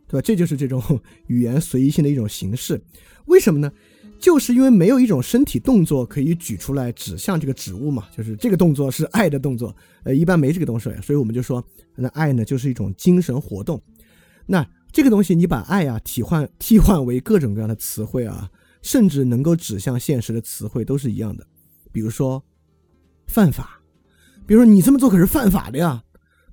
[0.08, 0.80] 对吧？”这就是这种
[1.26, 2.80] 语言随意性的一种形式。
[3.26, 3.72] 为什么呢？
[4.20, 9.76] 就是因为没有一种身体动作可以举出来指向这个指物嘛，就是这个动作是爱的动作。
[10.04, 11.64] 呃，一般没这个东西，所以我们就说，
[11.96, 13.82] 那爱呢就是一种精神活动。
[14.46, 18.48] 那这个东西，你把爱啊替换替换为各种各样的词汇啊，
[18.84, 21.48] 甚至能够指向现实的词汇都是一样的。
[21.92, 22.44] 比如说，
[23.26, 23.82] 犯法，
[24.46, 26.04] 比如说你这么做可是犯法的呀。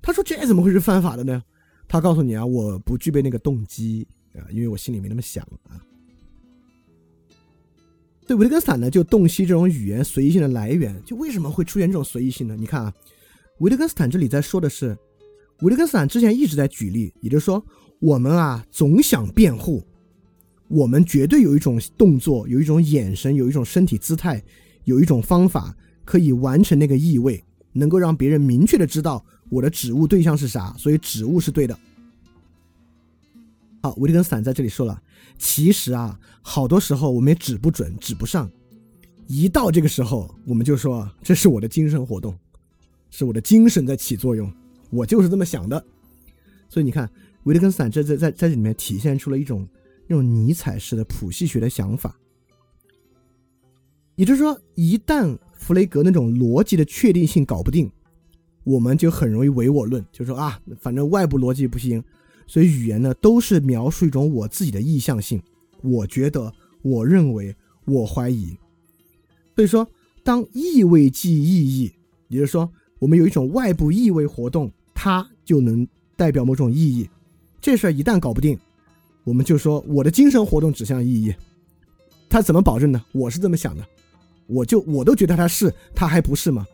[0.01, 1.43] 他说这怎么会是犯法的呢？
[1.87, 5.79] 他告诉你啊，我不具备那个动机啊，因为我心里没那么想啊。
[8.27, 11.01] 对维特根斯坦呢，就洞悉这种语言随意性的来源。
[11.05, 12.57] 就为什么会出现这种随意性呢？
[12.59, 12.93] 你看啊，
[13.59, 14.97] 维特根斯坦这里在说的是，
[15.61, 17.65] 维特根斯坦之前一直在举例，也就是说，
[17.99, 19.81] 我们啊总想辩护，
[20.67, 24.43] 我们绝对有一种动作，有一种眼神，有一种身体姿态，
[24.83, 31.77] 有一种方法可以完成那个意味，能够让别人明确的知道我的指物对象是啥，所以指物是对的。
[33.81, 35.01] 好，维特根斯坦在这里说了。
[35.37, 38.49] 其实啊，好多时候我们也指不准、指不上。
[39.27, 42.37] 一到这个时候，我们就说这是我的精神活动，
[43.11, 44.51] 是我的精神在起作用，
[44.89, 45.83] 我就是这么想的。
[46.69, 47.09] 所以你看，
[47.43, 49.67] 维特根斯坦这在在在这里面体现出了一种
[50.07, 52.17] 那种尼采式的谱系学的想法。
[54.15, 57.91] 也就是说，一旦弗雷格那种逻辑的确定性搞不定，
[58.67, 62.03] 我们就很容易唯我论，就说啊，反正外部逻辑不行。
[62.45, 65.41] 所以语言呢，都是描述一种我自己的意向性。
[65.81, 68.57] 我觉得，我认为，我怀疑。
[69.55, 69.89] 所以说，
[70.21, 71.93] 当意味即意义，
[72.27, 77.09] 也就是说，我们有一种外部意味活动，它就能代表某种意义。
[77.61, 78.59] 这事儿一旦搞不定，
[79.23, 81.33] 我们就说我的精神活动指向意义。
[82.29, 83.01] 他怎么保证呢？
[83.13, 83.85] 我是这么想的，
[84.45, 86.67] 我就我都觉得他是，他还不是吗？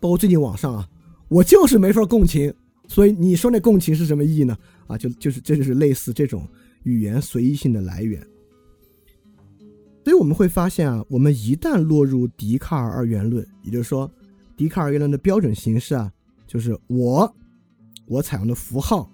[0.00, 0.88] 包括最近网上啊，
[1.28, 2.52] 我就是没法共情。
[2.86, 4.56] 所以你说那共情是什么意义呢？
[4.86, 6.48] 啊，就就是这就是类似这种
[6.84, 8.18] 语言随意性的来源。
[10.04, 14.10] 所以我们会发现啊，我们一旦落入笛卡尔二元论，也就是说，
[14.56, 16.10] 笛卡尔二元论的标准形式啊，
[16.46, 17.30] 就是我，
[18.06, 19.10] 我采用的符号，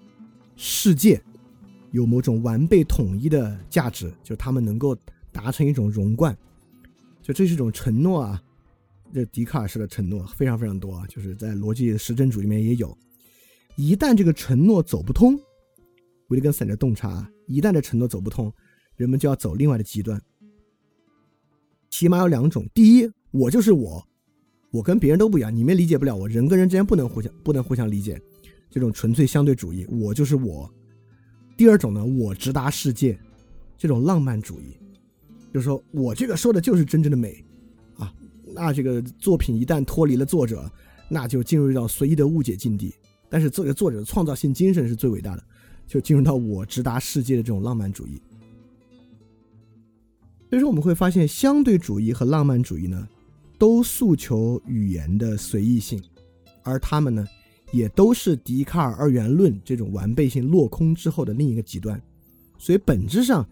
[0.54, 1.20] 世界
[1.90, 4.96] 有某种完备统一的价值，就他们能够
[5.32, 6.36] 达成一种融贯，
[7.20, 8.40] 就这是一种承诺啊。
[9.14, 12.98] 这笛卡尔式的承诺非常非常多啊，就是在逻辑实证主义里面也有。
[13.76, 15.38] 一旦这个承诺走不通，
[16.30, 18.52] 维特根斯坦的洞察，一旦这承诺走不通，
[18.96, 20.20] 人们就要走另外的极端。
[21.90, 24.04] 起码有两种：第一，我就是我，
[24.72, 28.20] 我跟别人都不一样，你们理解不了我，人跟人之间不能互相不能互相理解，
[28.68, 30.68] 这种纯粹相对主义，我就是我。
[31.56, 33.16] 第二种呢，我直达世界，
[33.78, 34.76] 这种浪漫主义，
[35.52, 37.44] 就是说我这个说的就是真正的美，
[38.54, 40.70] 那这个作品一旦脱离了作者，
[41.08, 42.94] 那就进入到随意的误解境地。
[43.28, 45.42] 但是这个作者的创造性精神是最伟大的，
[45.86, 48.20] 就进入到我直达世界的这种浪漫主义。
[50.50, 53.08] 所以说我们会发现，相对主义和浪漫主义呢，
[53.58, 56.00] 都诉求语言的随意性，
[56.62, 57.26] 而他们呢，
[57.72, 62.00] 也都是笛卡尔二元论这种完备性落空之后的另一个极端。
[62.56, 63.44] 所以本质上，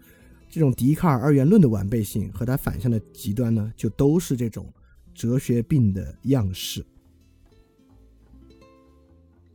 [0.49, 4.65] 这种笛卡尔二元论的完备性和它反向的极端呢，就都是这种
[5.13, 6.85] 哲学病的样式。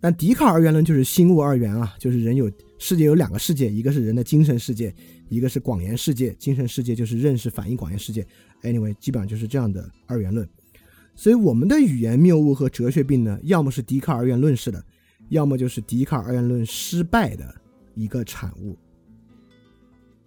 [0.01, 4.95] 但笛卡尔二元论就是心物二元啊，就是人有世界有两个世界，一个是人的精神世界，
[5.29, 6.33] 一个是广言世界。
[6.35, 8.25] 精神世界就是认识反应广言世界。
[8.63, 10.49] Anyway，基本上就是这样的二元论。
[11.17, 14.81] 所以我们的语言谬误和哲学病呢，要么是笛卡尔二元论式的，
[15.31, 17.53] 要么就是笛卡尔二元论失败的
[17.97, 18.79] 一个产物。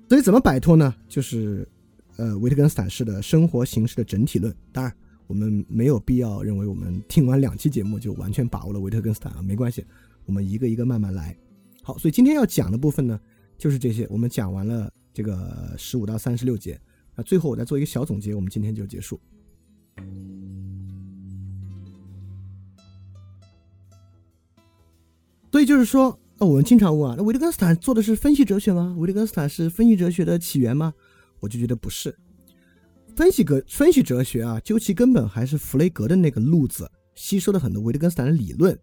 [0.09, 0.93] 所以怎么摆脱呢？
[1.07, 1.65] 就是
[2.17, 4.53] 呃维特根斯坦式的生活形式的整体论。
[4.73, 4.93] 当然。
[5.31, 9.85] 我们没有必要认为我们听完两期节目就完全把握了维特根斯坦啊，没关系，
[10.25, 11.33] 我们一个一个慢慢来。
[11.81, 13.17] 好，所以今天要讲的部分呢，
[13.57, 14.05] 就是这些。
[14.09, 16.77] 我们讲完了这个十五到三十六节，
[17.15, 19.17] 那最后我再做一个小总结，我们今天就结束。
[25.49, 28.93] 所以就是说，那我们经常问啊，那维特根斯坦做的是分析哲学吗？
[28.99, 30.93] 维特根斯坦是分析哲学的起源吗？
[31.39, 32.13] 我就觉得不是。
[33.21, 38.75] 分析格分析哲学啊，究其根本还是弗雷格的那个路子，吸收了很多维特根斯坦的理论。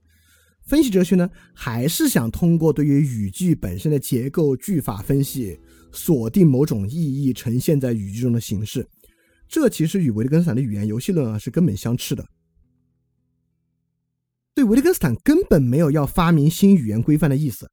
[0.62, 5.58] 分析哲学呢，还是想通过对于语句本身的结构、句法分析，
[5.90, 8.86] 锁定某种意义呈现在语句中的形式。
[9.48, 12.24] 这其实与维特根斯坦的语言游戏论啊是根本相斥的。
[14.54, 17.68] 对维特根斯坦根本没有要发明新语言规范的意思，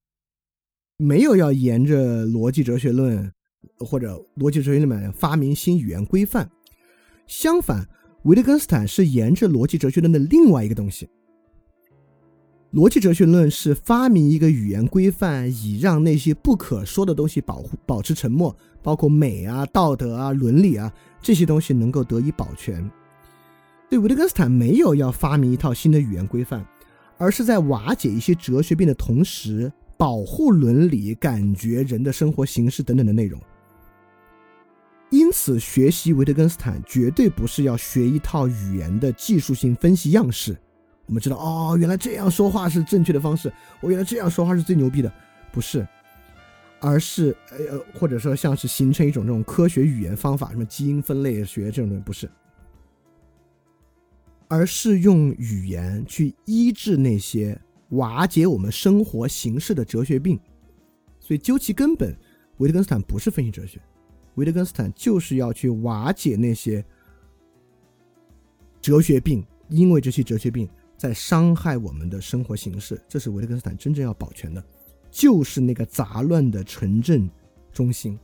[0.98, 3.32] 没有要沿着逻辑哲学论
[3.78, 6.50] 或者逻辑哲学里面发明新语言规范。
[7.28, 7.88] 相反，
[8.24, 11.10] 维特根斯坦是沿着逻辑哲学论的另外一个东西。
[12.74, 22.90] 逻辑哲学论是发明一个语言规范，以让那些不可说的东西保护、保持沉默，包括美啊、道德啊、伦理啊这些东西能够得以保全。
[23.90, 26.66] 对维特根斯坦没有要发明一套新的语言规范。
[27.18, 33.40] 而是在瓦解一些哲学病的同时，保护伦理、感觉、人的生活形式等等的内容。
[35.12, 40.58] 因此，学习维特根斯坦绝对不是要学一套语言的技术性分析样式。
[41.06, 45.14] 我们知道，哦，原来这样说话是正确的方式，我原来这样说话是最牛逼的，
[45.52, 45.88] 不是，
[46.80, 52.30] 而是呃，或者说像是形成一种这种科学语言方法，什么基因分类学这种东西，不是。
[54.48, 60.40] 而是用语言去医治那些瓦解我们生活形式的哲学病，
[61.20, 62.16] 所以究其根本，
[62.58, 63.80] 维特根斯坦不是分析哲学，
[64.36, 66.84] 维特根斯坦就是要去瓦解那些
[68.80, 74.64] 哲学病，因为这些哲学病在伤害我们的生活形式，这是维特根斯坦真正要保全的，
[75.10, 77.30] 就是那个杂乱的城镇
[77.72, 78.18] 中心。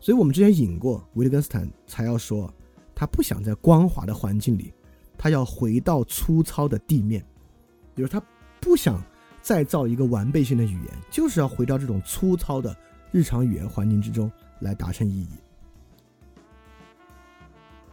[0.00, 2.52] 所以我们之前引过维特根斯坦，才要说
[2.94, 4.72] 他不想在光滑的环境里。
[5.20, 7.20] 他要回到粗糙的地面，
[7.92, 8.22] 比如他
[8.60, 9.02] 不想
[9.42, 12.72] 再造一个完备性的语言，就是要回到这种粗糙的
[13.10, 14.30] 日常语言环境之中
[14.60, 15.28] 来达成意义。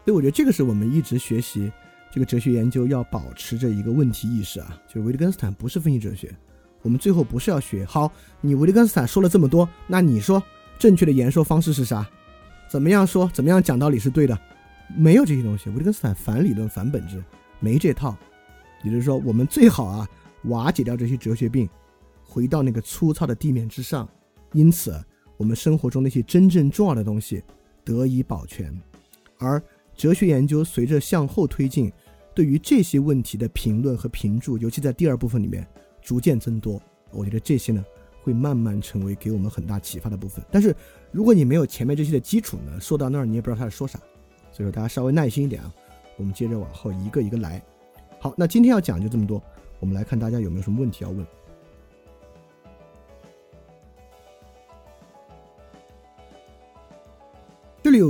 [0.03, 1.71] 所以我觉得这个是我们一直学习
[2.11, 6.33] 这个哲学研究要保持着一个问题意识啊，就是维特根斯坦不是分析哲学，
[6.81, 8.11] 我们最后不是要学好，
[8.41, 10.41] 你维特根斯坦说了这么多，那你说
[10.77, 12.07] 正确的言说方式是啥？
[12.69, 13.29] 怎么样说？
[13.33, 14.37] 怎么样讲道理是对的？
[14.95, 17.23] 没有这些东西，维特根斯坦反理论反本质，
[17.59, 18.15] 没这套。
[18.83, 20.07] 也就是说，我们最好啊
[20.43, 21.67] 瓦解掉这些哲学病，
[22.23, 24.07] 回到那个粗糙的地面之上。
[24.53, 25.03] 因此，
[25.37, 27.43] 我们生活中那些真正重要的东西
[27.83, 28.73] 得以保全。
[29.37, 29.61] 而
[29.95, 31.91] 哲学研究随着向后推进，
[32.33, 35.65] 对于这些问题的评论和评注，尤其在第二部分里面
[36.01, 36.81] 逐渐增多。
[37.11, 37.83] 我觉得这些呢，
[38.21, 40.43] 会慢慢成为给我们很大启发的部分。
[40.51, 40.75] 但是，
[41.11, 43.99] 如果你没有前面这些的基础呢，说到那儿你也不知道他在说啥。
[44.51, 45.73] 所以说大家稍微耐心一点啊，
[46.17, 47.61] 我们接着往后一个一个来。
[48.19, 49.41] 好，那今天要讲就这么多，
[49.79, 51.25] 我们来看大家有没有什么问题要问。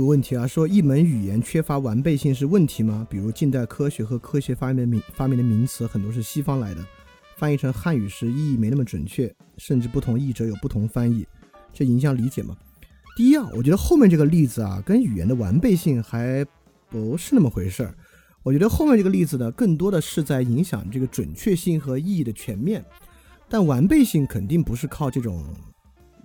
[0.06, 3.06] 问题啊，说一门语言缺乏完备性是问题吗？
[3.10, 6.86] 比如近代科学和科学发明的名发明的名词很多是西方来的，
[7.36, 11.26] 翻译成汉语时意义没那么准确，甚至不同译者有不同翻译，
[11.72, 12.56] 这影响理解吗？
[13.16, 16.46] 第一啊，我觉得后面这个例子啊，跟语言的完备性还
[16.88, 17.94] 不是那么回事儿。
[18.42, 22.84] 我觉得后面这个例子呢，更多的是在影响这个准确性和意义的全面。
[23.48, 25.44] 但完备性肯定不是靠这种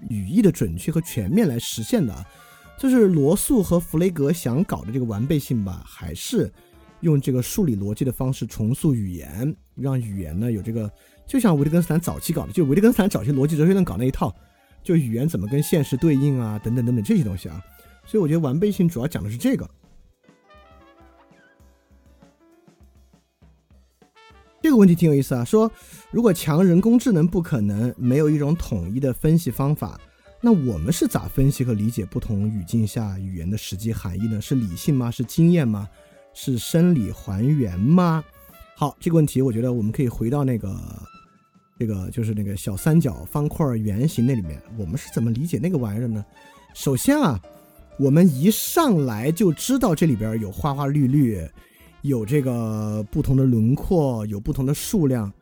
[0.09, 2.13] 语义的准确和全面来实现的。
[2.81, 6.51] 就是罗素和弗雷格想搞的这个完备性吧，还是
[7.01, 10.91] 用这个数理逻辑的方式重塑语言，让语言呢有这个，
[11.27, 14.35] 就像维特根斯坦早期搞的，就维特根斯坦早期逻辑哲学论搞那一套。
[14.83, 17.63] 就语言怎么跟现实对应啊，等等等等这些东西啊，
[18.03, 19.69] 所以我觉得完备性主要讲的是这个。
[24.59, 25.71] 这个问题挺有意思啊，说
[26.09, 30.01] 如果强人工智能不可能没有一种统一的分析方法，
[30.41, 34.41] 那我们是咋分析和理解不同语境下语言的实际含义呢？
[34.41, 35.11] 是理性吗？
[35.11, 35.87] 是经验吗？
[36.33, 38.23] 是生理还原吗？
[38.75, 40.75] 好，这个问题我觉得我们可以回到那个。
[41.79, 46.23] 这个就是那个小三角、方块、圆形那里面，我们是怎么理解那个玩意儿呢？
[46.75, 47.41] 首先啊，
[47.97, 51.43] 我们一上来就知道这里边有花花绿绿，
[52.03, 55.33] 有这个不同的轮廓，有不同的数量，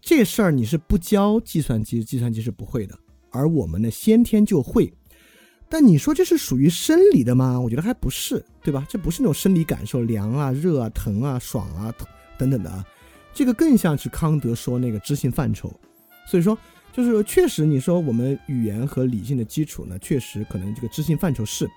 [0.00, 2.98] 这事儿你是不教计算机，计算机是不会的。
[3.34, 4.90] 而我们呢，先天就会。
[5.68, 7.60] 但你说这是属于生理的吗？
[7.60, 8.86] 我觉得还不是，对吧？
[8.88, 11.92] 这不是那种生理感受，凉啊、热啊、疼啊、爽啊
[12.38, 12.84] 等等的啊。
[13.32, 15.72] 这个更像是康德说那个知性范畴，
[16.28, 16.56] 所以说
[16.92, 21.68] 就是确实你说我们语言和理性的基础呢，确实可能这个知性范畴是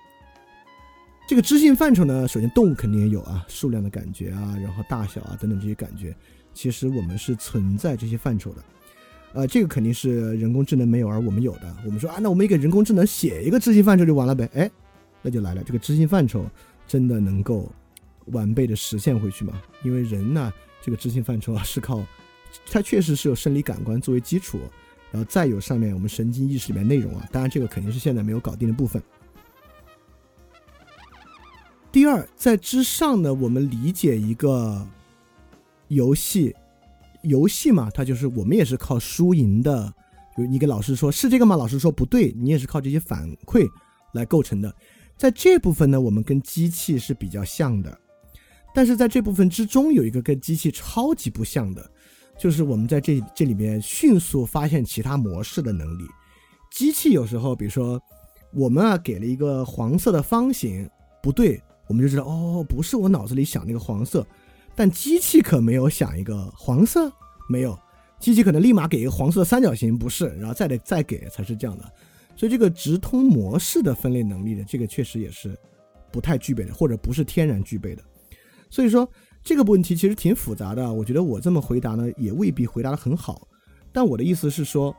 [1.26, 2.28] 这个知性范畴呢。
[2.28, 6.14] 首先动物肯定也有啊，数量的感觉啊，然后大小啊等等这些感觉，
[6.54, 8.62] 其实我们是存在这些范畴的。
[9.32, 11.76] 呃，这个肯定是人工智能没有而我们有的。
[11.84, 14.48] 我们说啊，那我们给人工智能写一个知性范畴就完了呗？
[14.54, 14.70] 哎，
[15.22, 16.44] 那就来了，这个知性范畴
[16.86, 17.70] 真的能够
[18.26, 19.60] 完备的实现回去吗？
[19.82, 20.52] 因为人呢。
[20.80, 22.02] 这个知性范畴啊，是靠
[22.70, 24.60] 它确实是有生理感官作为基础，
[25.10, 29.02] 然后再有上面我们神经意识里面内容啊，当然这个肯定是现在没有搞定的部分。
[31.90, 34.86] 第二，在之上呢，我们理解一个
[35.88, 36.54] 游戏，
[37.22, 39.92] 游戏嘛，它就是我们也是靠输赢的。
[40.36, 41.56] 比如你给老师说是这个吗？
[41.56, 43.68] 老师说不对，你也是靠这些反馈
[44.14, 44.72] 来构成的。
[45.16, 47.98] 在这部分呢，我们跟机器是比较像的，
[48.72, 51.90] 但是在这部分之中，有一个跟机器超级不像的，
[52.38, 56.04] 就是我们在这这里面迅速发现其他模式的能力。
[56.70, 58.00] 机器有时候，比如说
[58.52, 60.88] 我们啊给了一个黄色的方形，
[61.20, 64.24] 不对，我们就知道哦，不是我脑子里想那个黄色，
[64.78, 67.12] 但机器可没有想一个黄色，
[67.48, 67.76] 没有，
[68.20, 71.84] 机器可能立马给一个黄色三角形，不是，然后再得再给才是这样的。
[72.36, 75.58] 所以这个直通模式的分类能力呢，这个确实也是
[76.12, 78.02] 不太具备的，或者不是天然具备的。
[78.70, 79.10] 所以说
[79.42, 80.92] 这个问题其实挺复杂的。
[80.92, 83.48] 我觉得我这么回答呢，也未必回答的很好。
[83.92, 84.94] 但我的意思是说，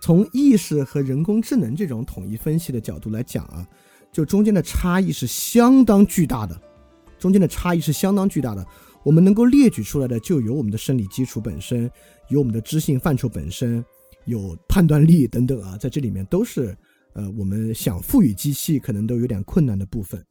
[0.00, 3.66] 从意识和人工智能这种统一分析的角度来讲啊，
[4.12, 6.56] 就中间的差异是相当巨大的，
[7.18, 8.66] 中间的差异是相当巨大的。
[9.04, 11.90] 我们能够列举出来的，就有我们的生理基础本身，
[12.28, 13.84] 有我们的知性范畴本身。
[14.24, 16.76] 有判断力等等啊，在这里面都是，
[17.14, 20.22] 呃，我们想赋予机器可能都有点困难的部分，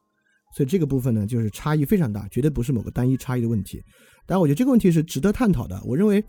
[0.56, 3.82] 所以这个部分呢，就是差异非常大，绝对不是某个单一差异的问题。
[4.28, 5.82] 当然，我觉得这个问题是值得探讨的。
[5.84, 6.24] 我认为，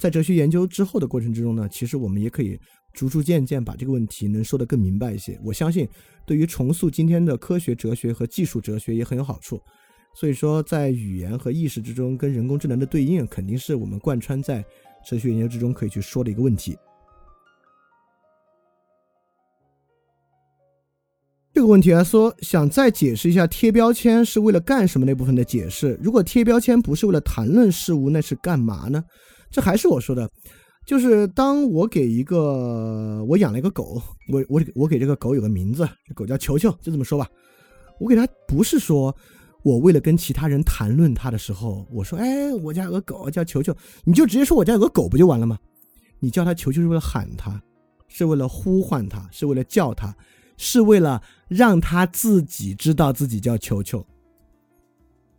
[0.00, 2.58] 在哲学研究之后的过程之中呢，其实我们也可以
[2.92, 5.38] 逐逐渐渐把这个问题能说得更明白一些。
[5.44, 5.88] 我相信，
[6.26, 9.60] 对于重塑今天的科学哲学和技术哲学也很有好处。
[10.14, 14.64] 所以说，在语言和意识之中跟人工智能的对应，肯定是我们贯穿在
[15.04, 16.76] 哲学研究之中可以去说的一个问题。
[21.54, 25.98] 这个问题来说，想再解释一下贴标签是为了干什么那部分的解释。
[26.02, 29.02] 如果贴标签不是为了谈论事物，那是干嘛呢？
[29.50, 30.26] 这还是我说的，
[30.86, 34.00] 就是当我给一个我养了一个狗，
[34.32, 37.28] 我我我给这个狗有个名字，狗叫球球，就这么说吧。
[38.00, 39.14] 我给它不是说
[39.62, 45.58] 我为了跟其他人谈论它的时候，我说，哎，我家有个狗叫球球，你就直接说我家有个狗不就完了吗？
[46.20, 47.62] 你叫它球球是为了喊它，
[48.08, 50.14] 是为了呼唤它，是为了叫它。
[50.58, 54.06] 是为了让他自己知道自己叫球球。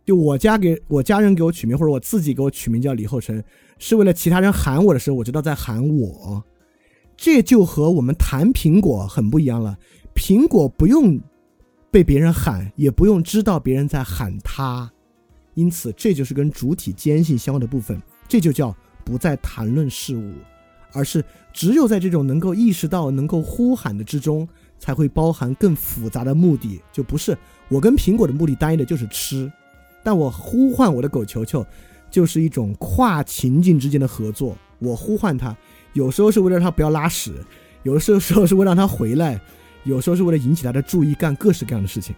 [0.04, 3.42] 就我家给我家人给我取名，或者我自己给我取名叫李厚成，
[3.78, 6.44] 是为了其他人喊我的时候，我知道在喊我。
[7.16, 9.78] 这就和我们谈苹果很不一样了。
[10.14, 11.18] 苹果不用
[11.94, 14.90] 被别人喊，也不用知道别人在喊他，
[15.54, 18.02] 因此这就是跟主体坚信相关的部分。
[18.26, 18.74] 这就叫
[19.04, 20.32] 不再谈论事物，
[20.92, 24.48] 而是只有在这种能够意识到、能够呼喊的之中。
[24.76, 27.38] 才会包含更复杂的目的，就不是
[27.68, 29.50] 我跟苹果的目的单一的就是吃，
[30.02, 31.64] 但我呼唤我的狗球球，
[32.10, 34.58] 就是一种跨情境之间的合作。
[34.80, 35.56] 我呼唤它，
[35.94, 37.32] 有时候是为了让它不要拉屎，
[37.84, 39.40] 有的时候是为了让它回来，
[39.84, 42.14] 有时候是为了引起他的注意，干各式各样的事情。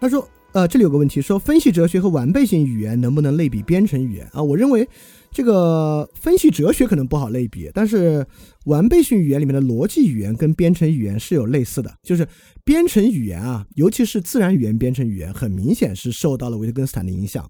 [0.00, 4.42] 他说：“呃，这里有个问题，说分析哲学和完备性语言能不能类比编程语言啊？
[4.42, 4.88] 我认为。”
[5.30, 8.26] 这个分析哲学可能不好类比，但是
[8.64, 12.26] 完备性语言里面的逻辑语言跟编程语言是有类似的，就是
[12.64, 17.46] 编程语言啊，尤其是自然语言编程语言，很明显是受到了维特根斯坦的影响，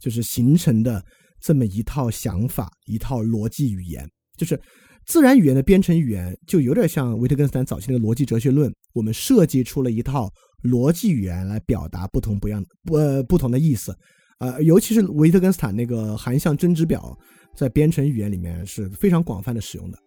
[0.00, 1.04] 就是形成的
[1.38, 4.10] 这么一套想法，一套逻辑语言。
[4.40, 4.58] 就是
[5.04, 10.32] 自然语言的编程语言，就有点像维特根斯坦早期那个逻辑哲学论，我们设计出了一套
[10.62, 13.94] 逻辑语言来表达不同不一样不呃不同的意思。
[14.38, 17.14] 呃，尤其是维特根斯坦那个含象真值表，
[17.54, 19.98] 在编程语言里面是非常广泛的使用的。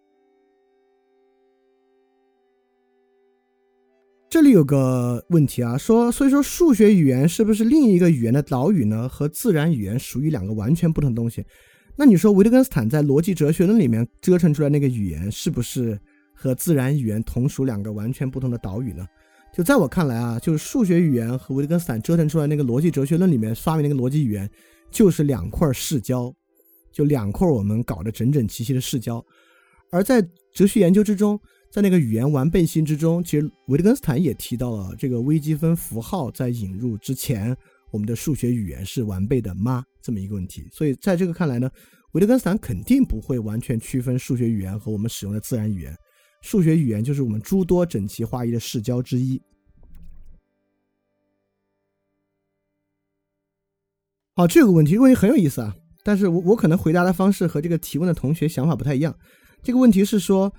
[4.28, 9.08] 这里有个问题啊，说所以说数学语言是不是另一个语言的岛屿呢？
[9.08, 11.44] 和自然语言属于两个完全不同的东西。
[11.96, 15.98] 那你说维特根斯坦在逻辑哲学论里面折腾出来那个语言，是不是
[16.34, 19.06] 和自然语言同属两个完全不同的岛屿呢？
[19.52, 24.50] 就在我看来啊，就是数学语言和维特根斯坦折腾出来那个逻辑哲学论里面发明那个逻辑语言，
[24.90, 26.34] 就是两块视交，
[26.92, 29.24] 就两块我们搞得整整齐齐的视交。
[29.92, 30.20] 而在
[30.52, 31.40] 哲学研究之中，
[31.70, 37.56] 在那个语言完备性之中，其实维特根斯坦也提到了这个微积分符号在引入之前，
[37.94, 39.84] 我们的数学语言是完备的吗？
[40.02, 40.68] 这么一个问题。
[40.72, 41.70] 所以在这个看来呢，
[42.10, 45.96] 维特根斯坦肯定不会完全区分数学语言和我们使用的自然语言。
[46.42, 49.40] 数学语言就是我们诸多整齐划一的视交之一。
[54.34, 55.72] 好，这个问题问题很有意思啊，
[56.02, 59.16] 但是我我可能回答的方式和这个提问的同学想法不太一样。
[59.62, 60.52] 这个问题是说，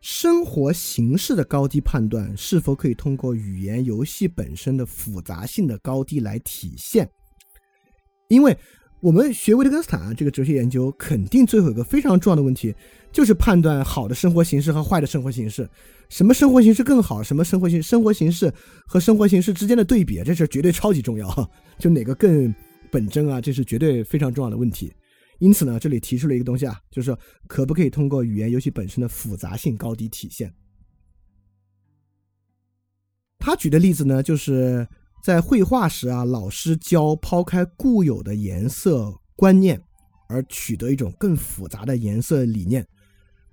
[0.00, 7.08] 生活形式的高低判断是否可以通过语言游戏本身的复杂性的高低来体现？
[8.28, 8.56] 因为
[9.00, 12.74] 我们学维特根斯坦啊，这个哲学研究肯定最后有个非常重要的问题，
[13.12, 15.68] 就是判断好的生活形式和坏的生活形式，
[16.08, 18.52] 什么生活形式更好，什么生活形生活形式
[18.86, 22.54] 和生活形式之间的对比，这是绝对超级重要，就哪个更
[22.90, 24.90] 本真啊，这是绝对非常重要的问题。
[25.40, 27.16] 因此呢，这里提出了一个东西啊，就是
[27.48, 30.54] 可不可以通过语言游戏本身的复杂性高低体现？
[33.38, 34.86] 他举的例子呢，就是
[35.24, 39.82] 在绘画时啊，老师教抛开固有的颜色观念，
[40.28, 42.86] 而取得一种更复杂的颜色理念。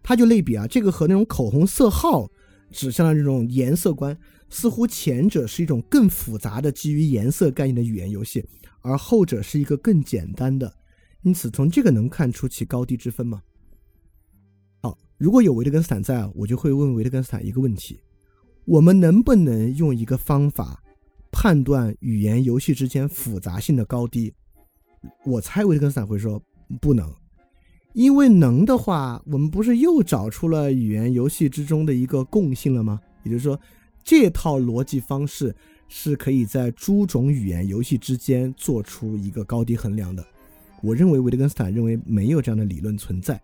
[0.03, 2.29] 他就类比啊，这个和那种口红色号
[2.69, 4.17] 指向的这种颜色观，
[4.49, 8.45] 似乎前者是一种更复杂的基于颜色概念的语言游戏，
[8.81, 10.73] 而后者是一个更简单的。
[11.27, 13.41] 因此，从这个能看出其高低之分吗？
[14.81, 17.99] 好，如果有维特根斯坦在，我就会问维特根斯坦一个问题。
[18.63, 20.81] 我们能不能用一个方法
[21.29, 24.33] 判断语言游戏之间复杂性的高低？
[25.25, 26.41] 我猜维特根斯坦会说
[26.79, 27.13] 不能，
[27.91, 33.01] 因为能的话，我们不是又找出了语言游戏之中的一个共性了吗？
[33.25, 33.59] 也就是说，
[34.01, 35.53] 这套逻辑方式
[35.89, 40.25] 是可以在诸种语言游戏之间做出一个高低衡量的。
[40.81, 43.39] 我认为维特根斯坦认为没有这样的理论存在。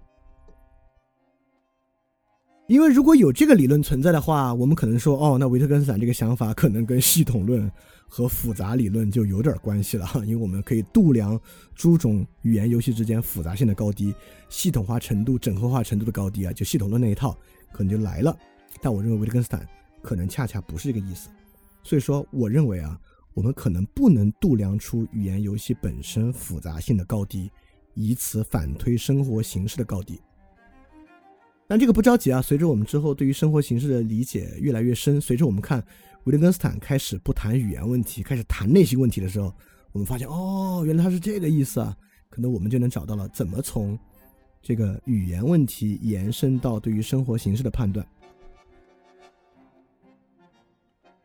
[2.68, 7.70] 因为如果有这个理论存在的话，我们可能说，哦，那维特根斯坦这个想法可能跟系统论
[8.08, 11.40] 和复杂理论就有点关系了， 因为我们可以度量
[11.76, 14.16] 诸种语言游戏之间复杂性的高低、
[14.48, 17.38] 系统化程度、整合化程度的高低啊，就系统论那一套
[17.74, 18.36] 可能就来了。
[18.82, 19.68] 但我认为维特根斯坦
[20.02, 21.30] 可能恰恰不是这个意思，
[21.84, 22.98] 所以说，我认为啊，
[23.34, 27.52] 我们可能不能度量出语言游戏本身复杂性的高低，
[27.94, 30.20] 以此反推生活形式的高低。
[31.68, 35.84] 但这个不着急啊，随着我们之后对于生活形式的理解越来越深，随着我们看
[36.26, 39.52] 维特根斯坦开始不谈语言问题，开始谈内心问题的时候，
[39.92, 41.98] 我们发现哦，原来他是这个意思啊，
[42.30, 43.98] 可能我们就能找到了怎么从
[44.62, 48.06] 这个语言问题延伸到对于生活形式的判断。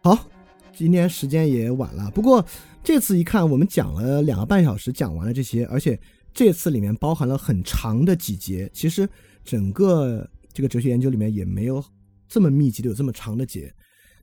[0.00, 0.26] 好，
[0.74, 2.44] 今天时间也晚了，不过
[2.82, 5.98] 这次一看，我们讲了两个半小时，讲完了这些，而且
[6.32, 9.08] 这次里面包含了很长的几节，其实。
[9.44, 11.82] 整个这个哲学研究里面也没有
[12.28, 13.72] 这么密集的有这么长的节，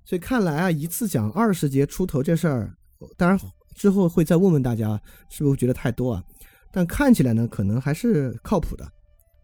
[0.04, 2.78] 所以看来啊，一次讲二十节出头这事儿，
[3.18, 3.40] 当然
[3.74, 6.24] 之后会再问问大家是不是觉得太多啊？
[6.72, 8.88] 但看起来呢，可能还是靠谱的。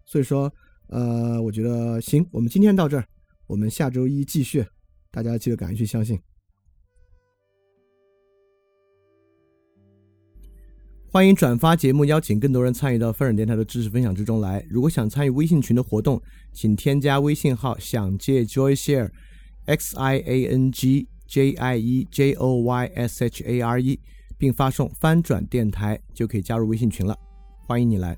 [0.06, 0.54] 所以说，
[0.90, 3.04] 呃，我觉得行，我们今天到这儿，
[3.48, 4.64] 我们下周一继续，
[5.10, 6.20] 大家记得赶紧去相信。
[11.14, 14.66] 欢迎转发节目，邀请更多人参与到翻转电台的知识分享之中来。
[14.70, 16.22] 如果想参与微信群的活动，
[16.54, 23.60] 请添加微信号“想借 Joy Share”，X I A N G J I E J O Y S H A
[23.60, 24.00] R E，
[24.38, 27.14] 并发送“翻转电台”就可以加入微信群了。
[27.68, 28.18] 欢迎你来。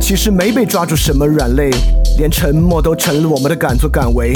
[0.00, 1.70] 其实没被抓住什么软肋。
[2.18, 4.34] 连沉默都成了我们的敢作敢为，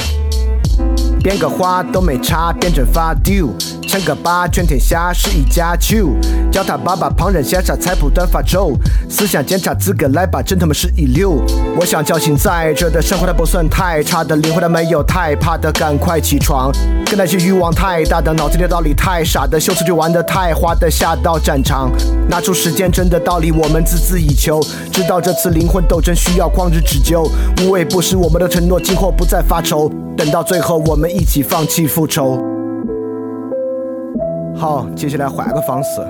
[1.22, 3.48] 编个花都没差，变成发丢。
[3.96, 6.10] 三个八，全天下是一家球。
[6.52, 8.74] 叫他爸爸，旁人羡煞，菜谱短发轴。
[9.08, 11.42] 思想检查资格来吧，真他妈是一流。
[11.78, 16.70] 我想叫醒在这的生活，它不算太差的灵魂，它没有太怕的，赶快起床。
[17.06, 21.90] 跟那些欲望太大的，脑子里道理太傻的，秀词就玩的太花的，下到战场，
[22.28, 24.60] 拿出时间真的道理，我们孜孜以求。
[24.92, 27.26] 知道这次灵魂斗争需要旷日持久，
[27.62, 29.90] 无畏不实我们的承诺，今后不再发愁。
[30.18, 32.55] 等到最后，我们一起放弃复仇。
[34.56, 36.00] 好，接下来换个方式，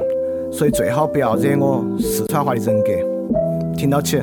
[0.53, 2.93] 所以最好不要惹我四川话的人格，
[3.77, 4.23] 听到起。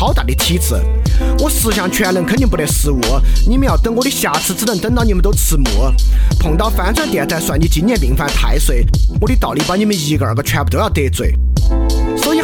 [0.01, 0.73] 好大的体质。
[1.37, 2.99] 我十项全能肯定不得失误，
[3.47, 5.63] 你们要等我的瑕疵，只能等到你们都迟暮。
[6.39, 8.83] 碰到翻转电台，算你今年命犯太岁。
[9.19, 11.35] 我的道理把你们一个二个全部都要得罪。